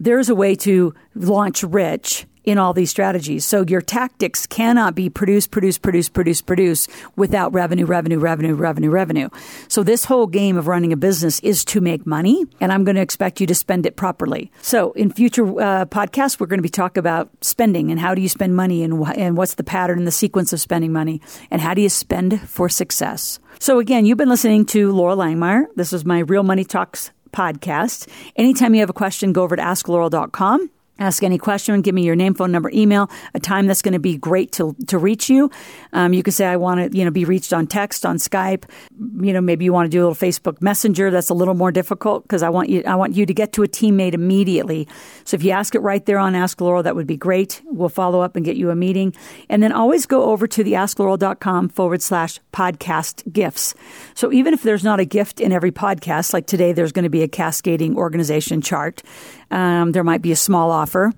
there's 0.00 0.30
a 0.30 0.34
way 0.34 0.54
to 0.56 0.94
launch 1.14 1.62
rich 1.62 2.26
in 2.46 2.58
all 2.58 2.72
these 2.72 2.90
strategies. 2.90 3.44
So 3.44 3.64
your 3.66 3.82
tactics 3.82 4.46
cannot 4.46 4.94
be 4.94 5.10
produce, 5.10 5.48
produce, 5.48 5.76
produce, 5.78 6.08
produce, 6.08 6.40
produce 6.40 6.88
without 7.16 7.52
revenue, 7.52 7.84
revenue, 7.84 8.18
revenue, 8.20 8.54
revenue, 8.54 8.88
revenue. 8.90 9.28
So 9.68 9.82
this 9.82 10.04
whole 10.04 10.28
game 10.28 10.56
of 10.56 10.68
running 10.68 10.92
a 10.92 10.96
business 10.96 11.40
is 11.40 11.64
to 11.66 11.80
make 11.80 12.06
money, 12.06 12.46
and 12.60 12.72
I'm 12.72 12.84
going 12.84 12.94
to 12.94 13.02
expect 13.02 13.40
you 13.40 13.46
to 13.48 13.54
spend 13.54 13.84
it 13.84 13.96
properly. 13.96 14.52
So 14.62 14.92
in 14.92 15.10
future 15.10 15.44
uh, 15.60 15.86
podcasts, 15.86 16.38
we're 16.38 16.46
going 16.46 16.58
to 16.58 16.62
be 16.62 16.68
talking 16.68 17.00
about 17.00 17.28
spending 17.40 17.90
and 17.90 17.98
how 17.98 18.14
do 18.14 18.22
you 18.22 18.28
spend 18.28 18.54
money 18.54 18.84
and, 18.84 19.04
wh- 19.04 19.18
and 19.18 19.36
what's 19.36 19.54
the 19.54 19.64
pattern 19.64 19.98
and 19.98 20.06
the 20.06 20.12
sequence 20.12 20.52
of 20.52 20.60
spending 20.60 20.92
money 20.92 21.20
and 21.50 21.60
how 21.60 21.74
do 21.74 21.82
you 21.82 21.88
spend 21.88 22.40
for 22.48 22.68
success. 22.68 23.40
So 23.58 23.80
again, 23.80 24.06
you've 24.06 24.18
been 24.18 24.28
listening 24.28 24.66
to 24.66 24.92
Loral 24.92 25.16
Langemeier. 25.16 25.64
This 25.74 25.92
is 25.92 26.04
my 26.04 26.20
Real 26.20 26.44
Money 26.44 26.64
Talks 26.64 27.10
podcast. 27.32 28.08
Anytime 28.36 28.74
you 28.74 28.80
have 28.80 28.90
a 28.90 28.94
question, 28.94 29.32
go 29.32 29.42
over 29.42 29.56
to 29.56 29.62
askloral.com 29.62 30.70
ask 30.98 31.22
any 31.22 31.38
question, 31.38 31.80
give 31.82 31.94
me 31.94 32.04
your 32.04 32.16
name, 32.16 32.34
phone 32.34 32.52
number, 32.52 32.70
email, 32.72 33.10
a 33.34 33.40
time 33.40 33.66
that's 33.66 33.82
going 33.82 33.92
to 33.92 33.98
be 33.98 34.16
great 34.16 34.52
to, 34.52 34.74
to 34.86 34.98
reach 34.98 35.28
you. 35.28 35.50
Um, 35.92 36.12
you 36.12 36.22
can 36.22 36.32
say, 36.32 36.46
I 36.46 36.56
want 36.56 36.92
to, 36.92 36.98
you 36.98 37.04
know, 37.04 37.10
be 37.10 37.24
reached 37.24 37.52
on 37.52 37.66
text, 37.66 38.06
on 38.06 38.16
Skype. 38.16 38.64
You 38.98 39.32
know, 39.32 39.40
maybe 39.40 39.64
you 39.64 39.72
want 39.72 39.86
to 39.86 39.90
do 39.90 40.00
a 40.00 40.04
little 40.08 40.14
Facebook 40.14 40.60
Messenger. 40.62 41.10
That's 41.10 41.30
a 41.30 41.34
little 41.34 41.54
more 41.54 41.72
difficult 41.72 42.22
because 42.22 42.42
I 42.42 42.48
want 42.48 42.68
you, 42.68 42.82
I 42.86 42.94
want 42.94 43.14
you 43.14 43.26
to 43.26 43.34
get 43.34 43.52
to 43.54 43.62
a 43.62 43.68
teammate 43.68 44.14
immediately. 44.14 44.88
So 45.24 45.34
if 45.36 45.42
you 45.42 45.50
ask 45.50 45.74
it 45.74 45.80
right 45.80 46.04
there 46.06 46.18
on 46.18 46.34
Ask 46.34 46.58
Loral, 46.58 46.82
that 46.84 46.96
would 46.96 47.06
be 47.06 47.16
great. 47.16 47.62
We'll 47.66 47.88
follow 47.88 48.20
up 48.20 48.36
and 48.36 48.44
get 48.44 48.56
you 48.56 48.70
a 48.70 48.76
meeting. 48.76 49.14
And 49.48 49.62
then 49.62 49.72
always 49.72 50.06
go 50.06 50.24
over 50.24 50.46
to 50.46 50.64
the 50.64 50.72
askloral.com 50.74 51.68
forward 51.70 52.02
slash 52.02 52.40
podcast 52.52 53.30
gifts. 53.32 53.74
So 54.14 54.32
even 54.32 54.54
if 54.54 54.62
there's 54.62 54.84
not 54.84 55.00
a 55.00 55.04
gift 55.04 55.40
in 55.40 55.52
every 55.52 55.72
podcast, 55.72 56.32
like 56.32 56.46
today, 56.46 56.72
there's 56.72 56.92
going 56.92 57.04
to 57.04 57.10
be 57.10 57.22
a 57.22 57.28
cascading 57.28 57.96
organization 57.96 58.60
chart. 58.60 59.02
Um, 59.50 59.92
there 59.92 60.04
might 60.04 60.22
be 60.22 60.32
a 60.32 60.36
small 60.36 60.70
offer. 60.70 61.12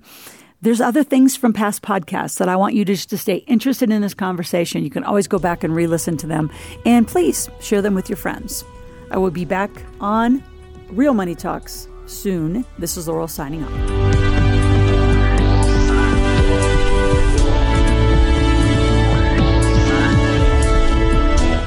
There's 0.61 0.81
other 0.81 1.03
things 1.03 1.37
from 1.37 1.53
past 1.53 1.81
podcasts 1.81 2.37
that 2.39 2.49
I 2.49 2.57
want 2.57 2.73
you 2.73 2.83
to, 2.85 2.95
to 2.95 3.17
stay 3.17 3.35
interested 3.47 3.89
in 3.89 4.01
this 4.01 4.13
conversation. 4.13 4.83
You 4.83 4.89
can 4.89 5.05
always 5.05 5.27
go 5.27 5.39
back 5.39 5.63
and 5.63 5.73
re 5.73 5.87
listen 5.87 6.17
to 6.17 6.27
them. 6.27 6.51
And 6.85 7.07
please 7.07 7.49
share 7.61 7.81
them 7.81 7.95
with 7.95 8.09
your 8.09 8.17
friends. 8.17 8.65
I 9.11 9.17
will 9.17 9.31
be 9.31 9.45
back 9.45 9.71
on 10.01 10.43
Real 10.89 11.13
Money 11.13 11.35
Talks 11.35 11.87
soon. 12.07 12.65
This 12.77 12.97
is 12.97 13.07
Loral 13.07 13.29
signing 13.29 13.63
off. 13.63 14.18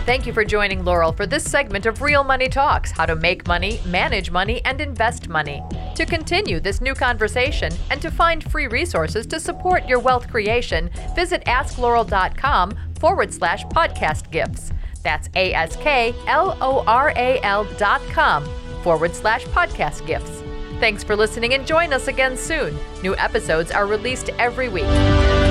Thank 0.04 0.26
you 0.26 0.32
for 0.32 0.44
joining 0.44 0.82
Loral 0.82 1.16
for 1.16 1.26
this 1.26 1.44
segment 1.44 1.86
of 1.86 2.02
Real 2.02 2.24
Money 2.24 2.48
Talks 2.48 2.90
how 2.90 3.06
to 3.06 3.14
make 3.14 3.46
money, 3.46 3.80
manage 3.86 4.32
money, 4.32 4.60
and 4.64 4.80
invest 4.80 5.28
money. 5.28 5.62
To 5.94 6.04
continue 6.04 6.58
this 6.58 6.80
new 6.80 6.92
conversation 6.92 7.72
and 7.88 8.02
to 8.02 8.10
find 8.10 8.42
free 8.50 8.66
resources 8.66 9.26
to 9.26 9.38
support 9.38 9.86
your 9.86 10.00
wealth 10.00 10.28
creation, 10.28 10.90
visit 11.14 11.44
askloral.com 11.44 12.76
forward 12.98 13.32
slash 13.32 13.64
podcast 13.66 14.28
gifts. 14.32 14.72
That's 15.04 15.28
A 15.36 15.54
S 15.54 15.76
K 15.76 16.12
L 16.26 16.58
O 16.60 16.82
R 16.88 17.10
A 17.14 17.40
L 17.42 17.64
dot 17.78 18.00
com 18.10 18.44
forward 18.82 19.14
slash 19.14 19.44
podcast 19.46 20.04
gifts. 20.04 20.42
Thanks 20.80 21.04
for 21.04 21.14
listening 21.14 21.54
and 21.54 21.64
join 21.64 21.92
us 21.92 22.08
again 22.08 22.36
soon. 22.36 22.76
New 23.04 23.14
episodes 23.18 23.70
are 23.70 23.86
released 23.86 24.30
every 24.30 24.68
week. 24.68 25.41